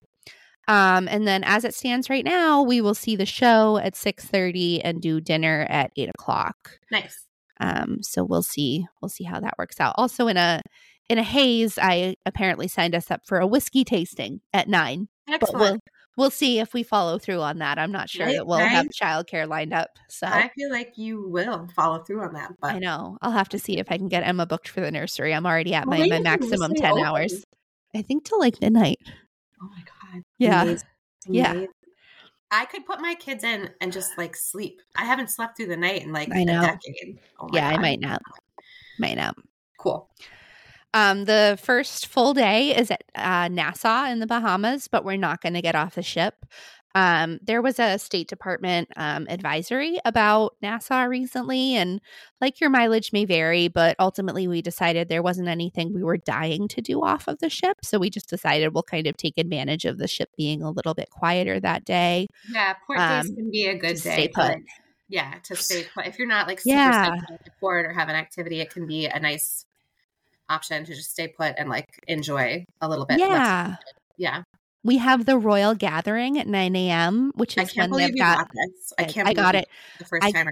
Um, 0.67 1.07
and 1.09 1.27
then 1.27 1.43
as 1.43 1.65
it 1.65 1.73
stands 1.75 2.09
right 2.09 2.23
now, 2.23 2.61
we 2.63 2.79
will 2.79 2.93
see 2.95 3.15
the 3.15 3.25
show 3.25 3.77
at 3.77 3.95
six 3.95 4.25
thirty 4.25 4.81
and 4.81 5.01
do 5.01 5.19
dinner 5.19 5.65
at 5.69 5.91
eight 5.97 6.09
o'clock. 6.17 6.79
Nice. 6.89 7.25
Um, 7.59 8.01
so 8.01 8.23
we'll 8.23 8.43
see. 8.43 8.85
We'll 9.01 9.09
see 9.09 9.25
how 9.25 9.39
that 9.41 9.55
works 9.57 9.79
out. 9.79 9.95
Also 9.97 10.27
in 10.27 10.37
a 10.37 10.61
in 11.09 11.17
a 11.17 11.23
haze, 11.23 11.77
I 11.81 12.15
apparently 12.25 12.67
signed 12.69 12.95
us 12.95 13.11
up 13.11 13.25
for 13.25 13.39
a 13.39 13.47
whiskey 13.47 13.83
tasting 13.83 14.39
at 14.53 14.69
nine. 14.69 15.09
But 15.27 15.53
we'll 15.53 15.79
we'll 16.15 16.29
see 16.29 16.59
if 16.59 16.73
we 16.73 16.81
follow 16.83 17.17
through 17.19 17.41
on 17.41 17.57
that. 17.59 17.77
I'm 17.77 17.91
not 17.91 18.09
sure 18.09 18.25
Right, 18.25 18.37
that 18.37 18.47
we'll 18.47 18.59
have 18.59 18.85
right. 18.85 18.91
childcare 18.91 19.47
lined 19.47 19.73
up. 19.73 19.89
So 20.09 20.27
I 20.27 20.49
feel 20.55 20.71
like 20.71 20.93
you 20.97 21.27
will 21.27 21.67
follow 21.75 22.03
through 22.03 22.21
on 22.21 22.33
that. 22.35 22.53
But 22.61 22.75
I 22.75 22.79
know. 22.79 23.17
I'll 23.21 23.31
have 23.31 23.49
to 23.49 23.59
see 23.59 23.79
if 23.79 23.91
I 23.91 23.97
can 23.97 24.07
get 24.07 24.25
Emma 24.25 24.45
booked 24.45 24.69
for 24.69 24.79
the 24.79 24.91
nursery. 24.91 25.33
I'm 25.33 25.45
already 25.45 25.73
at 25.73 25.87
Well, 25.87 25.99
my, 25.99 26.07
my 26.07 26.19
maximum 26.19 26.73
10 26.73 26.91
open. 26.91 27.03
hours. 27.03 27.43
I 27.95 28.01
think 28.01 28.25
till 28.25 28.39
like 28.39 28.61
midnight. 28.61 28.99
Oh 29.61 29.69
my 29.69 29.83
god. 29.83 30.23
Yeah. 30.37 30.63
Amazing. 30.63 30.87
Yeah. 31.27 31.51
Amazing. 31.51 31.69
I 32.51 32.65
could 32.65 32.85
put 32.85 33.01
my 33.01 33.15
kids 33.15 33.43
in 33.43 33.71
and 33.81 33.91
just 33.91 34.17
like 34.17 34.35
sleep. 34.35 34.79
I 34.95 35.05
haven't 35.05 35.31
slept 35.31 35.57
through 35.57 35.67
the 35.67 35.77
night 35.77 36.03
in 36.03 36.11
like 36.11 36.31
I 36.31 36.43
know. 36.43 36.59
a 36.59 36.65
decade. 36.65 37.19
Oh 37.39 37.49
yeah, 37.51 37.67
I 37.67 37.77
might 37.77 37.99
not. 37.99 38.21
Might 38.99 39.17
not. 39.17 39.35
Cool. 39.79 40.07
Um, 40.93 41.25
the 41.25 41.57
first 41.61 42.07
full 42.07 42.35
day 42.35 42.75
is 42.75 42.91
at 42.91 43.03
uh, 43.15 43.47
Nassau 43.47 44.05
in 44.05 44.19
the 44.19 44.27
Bahamas, 44.27 44.87
but 44.87 45.03
we're 45.03 45.17
not 45.17 45.41
going 45.41 45.55
to 45.55 45.61
get 45.61 45.73
off 45.73 45.95
the 45.95 46.03
ship. 46.03 46.45
Um, 46.95 47.39
there 47.41 47.61
was 47.61 47.79
a 47.79 47.97
State 47.97 48.27
Department 48.27 48.87
um, 48.97 49.25
advisory 49.29 49.97
about 50.05 50.55
Nassau 50.61 51.05
recently, 51.05 51.75
and 51.75 51.99
like 52.39 52.61
your 52.61 52.69
mileage 52.69 53.11
may 53.11 53.25
vary, 53.25 53.67
but 53.67 53.95
ultimately 53.99 54.47
we 54.47 54.61
decided 54.61 55.09
there 55.09 55.23
wasn't 55.23 55.47
anything 55.47 55.91
we 55.93 56.03
were 56.03 56.17
dying 56.17 56.67
to 56.67 56.81
do 56.81 57.03
off 57.03 57.27
of 57.27 57.39
the 57.39 57.49
ship. 57.49 57.77
So 57.81 57.97
we 57.97 58.09
just 58.11 58.29
decided 58.29 58.73
we'll 58.73 58.83
kind 58.83 59.07
of 59.07 59.17
take 59.17 59.37
advantage 59.37 59.85
of 59.85 59.97
the 59.97 60.07
ship 60.07 60.29
being 60.37 60.61
a 60.61 60.69
little 60.69 60.93
bit 60.93 61.09
quieter 61.09 61.59
that 61.59 61.83
day. 61.85 62.27
Yeah, 62.51 62.73
port 62.85 62.99
days 62.99 63.29
Um, 63.29 63.35
can 63.35 63.49
be 63.49 63.65
a 63.65 63.75
good 63.77 63.97
to 63.97 64.03
day. 64.03 64.13
stay 64.13 64.27
put. 64.27 64.57
yeah, 65.09 65.35
to 65.45 65.55
stay 65.55 65.85
put. 65.95 66.05
If 66.05 66.19
you're 66.19 66.27
not 66.27 66.47
like 66.47 66.59
super 66.59 66.75
Yeah. 66.75 67.15
the 67.43 67.51
port 67.59 67.85
or 67.87 67.93
have 67.93 68.09
an 68.09 68.15
activity, 68.15 68.59
it 68.61 68.69
can 68.69 68.85
be 68.85 69.07
a 69.07 69.19
nice 69.19 69.65
option 70.49 70.85
to 70.85 70.93
just 70.93 71.09
stay 71.11 71.27
put 71.27 71.55
and 71.57 71.69
like 71.69 71.87
enjoy 72.07 72.65
a 72.81 72.87
little 72.87 73.05
bit. 73.07 73.17
Yeah. 73.17 73.77
yeah. 74.17 74.43
We 74.83 74.97
have 74.97 75.25
the 75.25 75.37
Royal 75.37 75.75
Gathering 75.75 76.37
at 76.37 76.47
9 76.47 76.75
a.m., 76.75 77.31
which 77.35 77.57
is 77.57 77.75
when 77.75 77.91
they've 77.91 78.17
got 78.17 78.39
got 78.39 78.47
this. 78.53 78.93
I 78.97 79.03
can't. 79.05 79.27
I 79.27 79.33
got 79.33 79.55
it. 79.55 79.67
the 79.99 80.05
first 80.05 80.23
I- 80.25 80.31
time. 80.31 80.49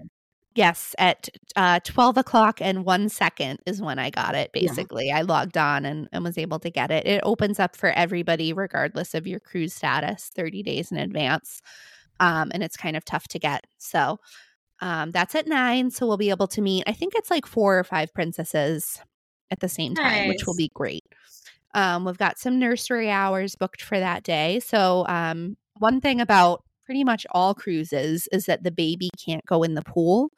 Yes, 0.54 0.94
at 0.98 1.30
uh, 1.56 1.80
12 1.86 2.18
o'clock 2.18 2.60
and 2.62 2.84
one 2.84 3.08
second 3.08 3.60
is 3.66 3.82
when 3.82 3.98
I 3.98 4.10
got 4.10 4.36
it, 4.36 4.52
Yeah. 4.54 4.68
basically. 4.68 5.10
I 5.10 5.22
logged 5.22 5.58
on 5.58 5.86
and, 5.86 6.10
and 6.12 6.26
was 6.26 6.38
able 6.38 6.60
to 6.60 6.70
get 6.70 6.92
it. 6.92 7.08
It 7.08 7.22
opens 7.24 7.58
up 7.58 7.74
for 7.78 7.90
everybody, 7.92 8.52
regardless 8.52 9.14
of 9.14 9.26
your 9.26 9.40
cruise 9.40 9.74
status, 9.74 10.30
30 10.36 10.62
days 10.64 10.92
in 10.92 10.98
advance. 10.98 11.62
Um, 12.20 12.52
and 12.54 12.64
it's 12.64 12.76
kind 12.76 12.98
of 12.98 13.06
tough 13.06 13.30
to 13.30 13.40
get. 13.40 13.66
So 13.78 14.20
um, 14.82 15.12
that's 15.12 15.36
at 15.36 15.48
nine. 15.48 15.90
So 15.90 16.06
we'll 16.06 16.18
be 16.18 16.32
able 16.32 16.48
to 16.48 16.62
meet, 16.62 16.84
I 16.86 16.92
think 16.92 17.14
it's 17.16 17.32
like 17.32 17.46
four 17.46 17.80
or 17.80 17.86
five 17.86 18.14
princesses 18.14 19.00
at 19.52 19.62
the 19.62 19.70
same 19.70 19.96
time, 19.96 20.28
which 20.28 20.46
will 20.46 20.56
be 20.58 20.70
great. 20.74 21.06
Um, 21.74 22.06
we've 22.06 22.18
got 22.18 22.40
some 22.40 22.60
nursery 22.60 23.10
hours 23.10 23.56
booked 23.56 23.82
for 23.82 24.00
that 24.00 24.24
day. 24.24 24.60
So, 24.60 25.06
um, 25.08 25.58
one 25.80 26.02
thing 26.02 26.22
about 26.22 26.64
pretty 26.86 27.04
much 27.04 27.26
all 27.32 27.54
cruises 27.54 28.28
is 28.32 28.46
that 28.46 28.64
the 28.64 28.72
baby 28.72 29.10
can't 29.24 29.46
go 29.46 29.64
in 29.64 29.76
the 29.76 29.82
pool. 29.82 30.30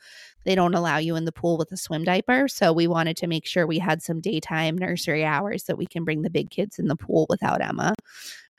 They 0.45 0.55
don't 0.55 0.75
allow 0.75 0.97
you 0.97 1.15
in 1.15 1.25
the 1.25 1.31
pool 1.31 1.57
with 1.57 1.71
a 1.71 1.77
swim 1.77 2.03
diaper. 2.03 2.47
So, 2.47 2.71
we 2.73 2.87
wanted 2.87 3.17
to 3.17 3.27
make 3.27 3.45
sure 3.45 3.65
we 3.65 3.79
had 3.79 4.01
some 4.01 4.21
daytime 4.21 4.77
nursery 4.77 5.25
hours 5.25 5.63
that 5.63 5.77
we 5.77 5.85
can 5.85 6.03
bring 6.03 6.21
the 6.21 6.29
big 6.29 6.49
kids 6.49 6.79
in 6.79 6.87
the 6.87 6.95
pool 6.95 7.25
without 7.29 7.61
Emma. 7.61 7.93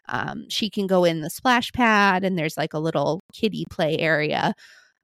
Um, 0.09 0.45
she 0.51 0.69
can 0.69 0.87
go 0.87 1.05
in 1.05 1.21
the 1.21 1.31
splash 1.31 1.73
pad, 1.73 2.25
and 2.25 2.39
there's 2.39 2.57
like 2.57 2.75
a 2.75 2.79
little 2.79 3.21
kiddie 3.33 3.67
play 3.71 3.99
area 3.99 4.55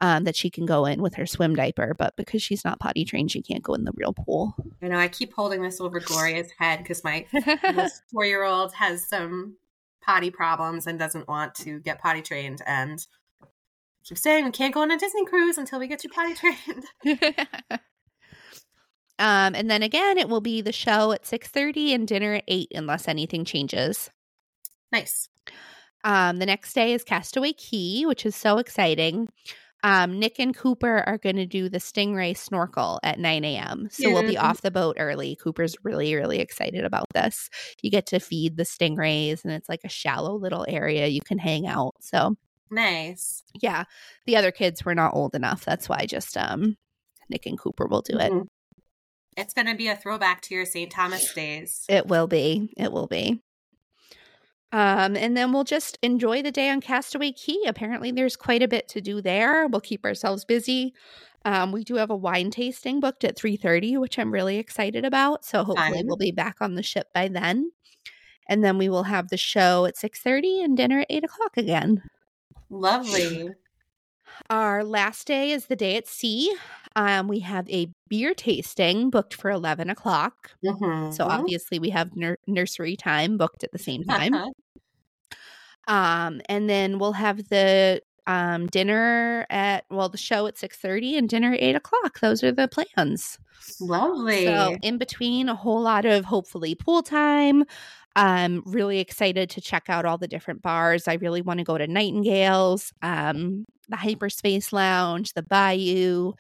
um, 0.01 0.25
that 0.25 0.37
she 0.37 0.51
can 0.51 0.67
go 0.67 0.87
in 0.87 1.03
with 1.03 1.15
her 1.15 1.27
swim 1.27 1.55
diaper. 1.55 1.95
But 1.99 2.17
because 2.17 2.43
she's 2.43 2.65
not 2.65 2.81
potty 2.81 3.05
trained, 3.05 3.31
she 3.31 3.43
can't 3.43 3.63
go 3.63 3.75
in 3.75 3.85
the 3.85 3.93
real 3.95 4.13
pool. 4.13 4.55
I 4.83 4.89
know. 4.89 4.99
I 4.99 5.09
keep 5.09 5.33
holding 5.35 5.63
this 5.63 5.81
over 5.81 6.01
Gloria's 6.01 6.51
head 6.59 6.79
because 6.79 7.05
my 7.05 7.27
four 8.13 8.25
year 8.25 8.45
old 8.45 8.73
has 8.75 9.07
some 9.07 9.57
potty 10.03 10.31
problems 10.31 10.87
and 10.87 10.99
doesn't 10.99 11.29
want 11.29 11.55
to 11.55 11.81
get 11.81 12.01
potty 12.01 12.23
trained 12.23 12.63
and 12.67 13.07
keep 14.05 14.19
saying 14.19 14.45
we 14.45 14.51
can't 14.51 14.75
go 14.75 14.81
on 14.81 14.91
a 14.91 14.99
Disney 14.99 15.25
cruise 15.27 15.59
until 15.59 15.79
we 15.79 15.87
get 15.87 16.05
you 16.05 16.11
potty 16.11 16.35
trained. 16.35 16.85
um, 19.19 19.55
and 19.55 19.71
then 19.71 19.83
again, 19.83 20.19
it 20.19 20.29
will 20.29 20.41
be 20.41 20.61
the 20.61 20.73
show 20.73 21.13
at 21.13 21.27
six 21.27 21.49
thirty 21.49 21.93
and 21.93 22.09
dinner 22.09 22.35
at 22.35 22.45
eight, 22.49 22.73
unless 22.75 23.09
anything 23.09 23.45
changes. 23.45 24.11
nice. 24.93 25.29
Um, 26.03 26.39
the 26.39 26.47
next 26.47 26.73
day 26.73 26.95
is 26.95 27.05
Castaway 27.05 27.53
Cay, 27.53 28.07
which 28.07 28.25
is 28.25 28.35
so 28.35 28.57
exciting. 28.57 29.29
Um, 29.83 30.19
Nick 30.19 30.39
and 30.39 30.55
Cooper 30.57 31.03
are 31.07 31.19
going 31.19 31.37
to 31.37 31.47
do 31.47 31.69
the 31.69 31.79
Stingray 31.79 32.37
snorkel 32.37 33.01
at 33.03 33.19
9 33.19 33.45
a.m. 33.45 33.89
So 33.91 34.11
we'll 34.13 34.23
be 34.27 34.37
off 34.37 34.61
the 34.61 34.71
boat 34.71 34.97
early. 34.99 35.37
Cooper's 35.37 35.75
really, 35.83 36.15
really 36.15 36.39
excited 36.41 36.85
about 36.85 37.07
this. 37.15 37.49
You 37.83 37.91
get 37.91 38.07
to 38.07 38.21
feed 38.21 38.57
the 38.57 38.65
stingrays, 38.65 39.43
and 39.45 39.53
it's 39.53 39.69
like 39.69 39.81
a 39.85 39.89
shallow 39.89 40.35
little 40.37 40.67
area 40.69 41.07
you 41.07 41.21
can 41.23 41.39
hang 41.39 41.67
out. 41.67 41.95
So 42.01 42.37
Nice. 42.71 43.43
yeah, 43.61 43.85
the 44.27 44.37
other 44.37 44.51
kids 44.53 44.85
were 44.85 44.95
not 44.95 45.15
old 45.15 45.35
enough. 45.35 45.65
That's 45.65 45.89
why 45.89 46.07
just 46.07 46.37
um, 46.37 46.77
Nick 47.31 47.47
and 47.47 47.59
Cooper 47.59 47.87
will 47.87 48.03
do 48.03 48.19
it. 48.19 48.31
Mhm. 48.33 48.47
It's 49.37 49.55
going 49.55 49.69
to 49.69 49.77
be 49.77 49.89
a 49.89 49.97
throwback 49.97 50.43
to 50.43 50.55
your 50.55 50.67
St. 50.67 50.91
Thomas 50.91 51.33
days. 51.33 51.85
It 51.89 52.07
will 52.07 52.27
be. 52.27 52.75
It 52.77 52.93
will 52.93 53.07
be. 53.07 53.41
Um, 54.73 55.17
and 55.17 55.37
then 55.37 55.53
we'll 55.53 55.65
just 55.65 55.99
enjoy 56.03 56.43
the 56.43 56.53
day 56.53 56.71
on 56.71 56.81
Castaway 56.81 57.33
Cay. 57.33 57.59
Apparently, 57.67 58.13
there's 58.13 58.37
quite 58.37 58.63
a 58.63 58.69
bit 58.69 58.89
to 58.89 59.01
do 59.01 59.21
there. 59.21 59.67
We'll 59.67 59.81
keep 59.81 60.05
ourselves 60.05 60.45
busy. 60.45 60.95
Um, 61.45 61.73
we 61.73 61.85
do 61.85 61.97
have 61.97 62.11
a 62.11 62.17
wine 62.17 62.51
tasting 62.51 63.01
booked 63.01 63.25
at 63.25 63.37
3:30, 63.37 63.99
which 63.99 64.19
I'm 64.19 64.33
really 64.33 64.59
excited 64.59 65.05
about. 65.05 65.45
So 65.45 65.65
hopefully, 65.65 65.99
Fun. 65.99 66.07
we'll 66.07 66.17
be 66.17 66.33
back 66.33 66.57
on 66.61 66.75
the 66.75 66.83
ship 66.83 67.09
by 67.15 67.29
then. 67.29 67.73
And 68.49 68.65
then 68.65 68.79
we 68.79 68.89
will 68.89 69.05
have 69.05 69.29
the 69.29 69.37
show 69.37 69.87
at 69.87 69.97
6:30 69.97 70.63
and 70.63 70.77
dinner 70.77 71.01
at 71.01 71.07
8 71.11 71.25
o'clock 71.25 71.57
again. 71.57 72.03
Lovely. 72.69 73.51
Our 74.49 74.85
last 74.85 75.27
day 75.27 75.51
is 75.51 75.67
the 75.67 75.77
day 75.77 75.97
at 75.97 76.07
sea. 76.09 76.55
Um, 76.97 77.29
we 77.29 77.39
have 77.41 77.69
a 77.71 77.89
beer 78.09 78.35
tasting 78.35 79.11
booked 79.11 79.35
for 79.35 79.51
11 79.51 79.91
o'clock. 79.91 80.51
Mhm. 80.65 81.15
So 81.15 81.25
obviously 81.27 81.79
we 81.79 81.91
have 81.91 82.17
nur- 82.17 82.39
nursery 82.47 82.97
time 82.97 83.37
booked 83.39 83.63
at 83.63 83.73
the 83.73 83.79
same 83.79 84.03
time. 84.05 84.35
um, 85.89 86.41
and 86.49 86.69
then 86.69 86.99
we'll 86.99 87.13
have 87.13 87.49
the 87.49 88.03
um, 88.27 88.67
dinner 88.69 89.47
at 89.51 89.85
well 89.91 90.09
the 90.09 90.19
show 90.19 90.47
at 90.47 90.57
six 90.57 90.77
thirty 90.77 91.17
and 91.17 91.29
dinner 91.29 91.53
at 91.55 91.61
eight 91.61 91.75
o'clock. 91.75 92.21
Those 92.21 92.45
are 92.45 92.53
the 92.53 92.69
plans. 92.69 93.39
Lovely. 93.81 94.45
So 94.45 94.77
in 94.83 94.99
between, 94.99 95.49
a 95.49 95.55
whole 95.55 95.81
lot 95.81 96.05
of 96.05 96.25
hopefully 96.25 96.75
pool 96.75 97.03
time. 97.03 97.65
I'm 98.17 98.63
really 98.67 98.99
excited 98.99 99.51
to 99.51 99.61
check 99.61 99.85
out 99.89 100.05
all 100.05 100.19
the 100.19 100.29
different 100.29 100.63
bars. 100.63 101.07
I 101.09 101.15
really 101.15 101.43
want 101.43 101.59
to 101.59 101.65
go 101.65 101.79
to 101.79 101.87
Nightingale's, 101.87 102.93
um, 103.03 103.65
the 103.89 103.97
Hyperspace 103.97 104.73
Lounge, 104.73 105.33
the 105.35 105.45
Bayou, 105.45 106.33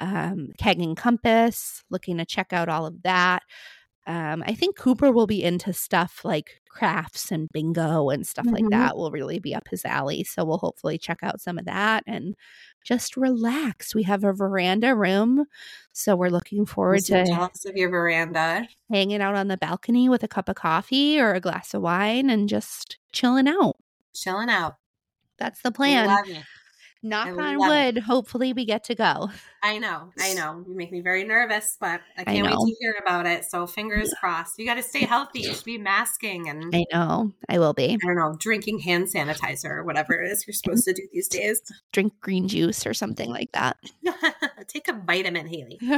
um, 0.00 0.48
Keg 0.58 0.80
and 0.80 0.96
Compass. 0.96 1.84
Looking 1.90 2.18
to 2.18 2.24
check 2.24 2.52
out 2.52 2.68
all 2.68 2.86
of 2.86 3.02
that. 3.02 3.42
Um, 4.08 4.44
I 4.46 4.54
think 4.54 4.76
Cooper 4.76 5.10
will 5.10 5.26
be 5.26 5.42
into 5.42 5.72
stuff 5.72 6.20
like 6.24 6.62
crafts 6.68 7.32
and 7.32 7.48
bingo 7.52 8.08
and 8.10 8.24
stuff 8.24 8.46
like 8.46 8.62
Mhm. 8.62 8.70
that. 8.70 8.96
Will 8.96 9.10
really 9.10 9.40
be 9.40 9.52
up 9.52 9.66
his 9.68 9.84
alley. 9.84 10.22
So 10.22 10.44
we'll 10.44 10.58
hopefully 10.58 10.96
check 10.96 11.18
out 11.24 11.40
some 11.40 11.58
of 11.58 11.64
that 11.64 12.04
and 12.06 12.36
just 12.84 13.16
relax. 13.16 13.96
We 13.96 14.04
have 14.04 14.22
a 14.22 14.32
veranda 14.32 14.94
room, 14.94 15.46
so 15.92 16.14
we're 16.14 16.28
looking 16.30 16.60
I'm 16.60 16.66
forward 16.66 17.02
so 17.02 17.16
to 17.24 17.26
jealous 17.26 17.64
of 17.64 17.76
your 17.76 17.90
veranda. 17.90 18.68
hanging 18.88 19.20
out 19.20 19.34
on 19.34 19.48
the 19.48 19.56
balcony 19.56 20.08
with 20.08 20.22
a 20.22 20.28
cup 20.28 20.48
of 20.48 20.54
coffee 20.54 21.18
or 21.18 21.32
a 21.34 21.40
glass 21.40 21.74
of 21.74 21.82
wine 21.82 22.30
and 22.30 22.48
just 22.48 22.98
chilling 23.10 23.48
out. 23.48 23.74
Chilling 24.14 24.50
out. 24.50 24.76
That's 25.38 25.62
the 25.62 25.72
plan. 25.72 26.06
It. 27.06 27.08
Knock 27.08 27.38
on 27.38 27.58
wood. 27.58 27.98
Hopefully, 27.98 28.52
we 28.52 28.64
get 28.64 28.84
to 28.84 28.94
go. 28.94 29.30
I 29.62 29.78
know, 29.78 30.12
I 30.20 30.34
know. 30.34 30.64
You 30.66 30.76
make 30.76 30.92
me 30.92 31.00
very 31.00 31.24
nervous, 31.24 31.76
but 31.80 32.00
I 32.16 32.22
I 32.22 32.24
can't 32.24 32.46
wait 32.46 32.54
to 32.54 32.76
hear 32.80 32.94
about 33.00 33.26
it. 33.26 33.44
So 33.44 33.66
fingers 33.66 34.12
crossed. 34.20 34.58
You 34.58 34.66
got 34.66 34.74
to 34.74 34.82
stay 34.82 35.04
healthy. 35.04 35.40
You 35.40 35.54
should 35.54 35.64
be 35.64 35.78
masking 35.78 36.48
and 36.48 36.74
I, 36.74 36.78
I 36.78 36.84
know. 36.92 37.32
I 37.48 37.58
will 37.58 37.72
be. 37.72 37.94
I 37.94 37.96
don't 37.96 38.16
know, 38.16 38.36
drinking 38.38 38.80
hand 38.80 39.08
sanitizer 39.08 39.70
or 39.70 39.84
whatever 39.84 40.14
it 40.20 40.30
is 40.30 40.46
you're 40.46 40.54
supposed 40.54 40.84
to 40.84 40.92
do 40.92 41.02
these 41.12 41.28
days. 41.28 41.60
Drink 41.92 42.12
green 42.20 42.48
juice 42.48 42.86
or 42.86 42.94
something 42.94 43.30
like 43.30 43.52
that. 43.52 43.76
Take 44.68 44.88
a 44.88 44.92
vitamin, 44.92 45.46
Hayley. 45.46 45.80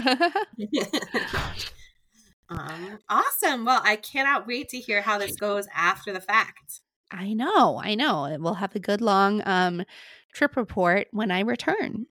um, 2.49 2.99
awesome. 3.09 3.65
Well, 3.65 3.81
I 3.85 3.97
cannot 3.97 4.47
wait 4.47 4.69
to 4.71 4.79
hear 4.79 5.03
how 5.03 5.19
this 5.19 5.37
goes 5.37 5.67
after 5.75 6.13
the 6.13 6.21
fact. 6.21 6.81
I 7.11 7.33
know. 7.33 7.81
I 7.83 7.95
know. 7.95 8.37
We'll 8.39 8.55
have 8.55 8.75
a 8.75 8.81
good 8.81 9.01
long 9.01 9.43
um, 9.47 9.85
trip 10.33 10.57
report 10.57 11.09
when 11.13 11.31
I 11.31 11.41
return. 11.41 12.07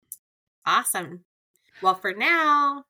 Awesome. 0.65 1.23
Well, 1.81 1.95
for 1.95 2.13
now, 2.13 2.85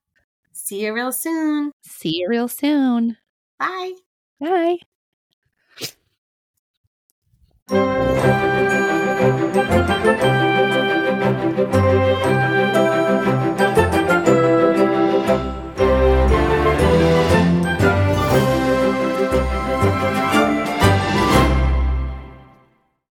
see 0.54 0.86
you 0.86 0.94
real 0.94 1.12
soon. 1.12 1.72
See 1.84 2.18
you 2.18 2.30
real 2.30 2.48
soon. 2.48 3.18
Bye. 3.60 3.94
Bye. 4.40 4.78
Thank 9.20 10.26
you. 10.26 10.37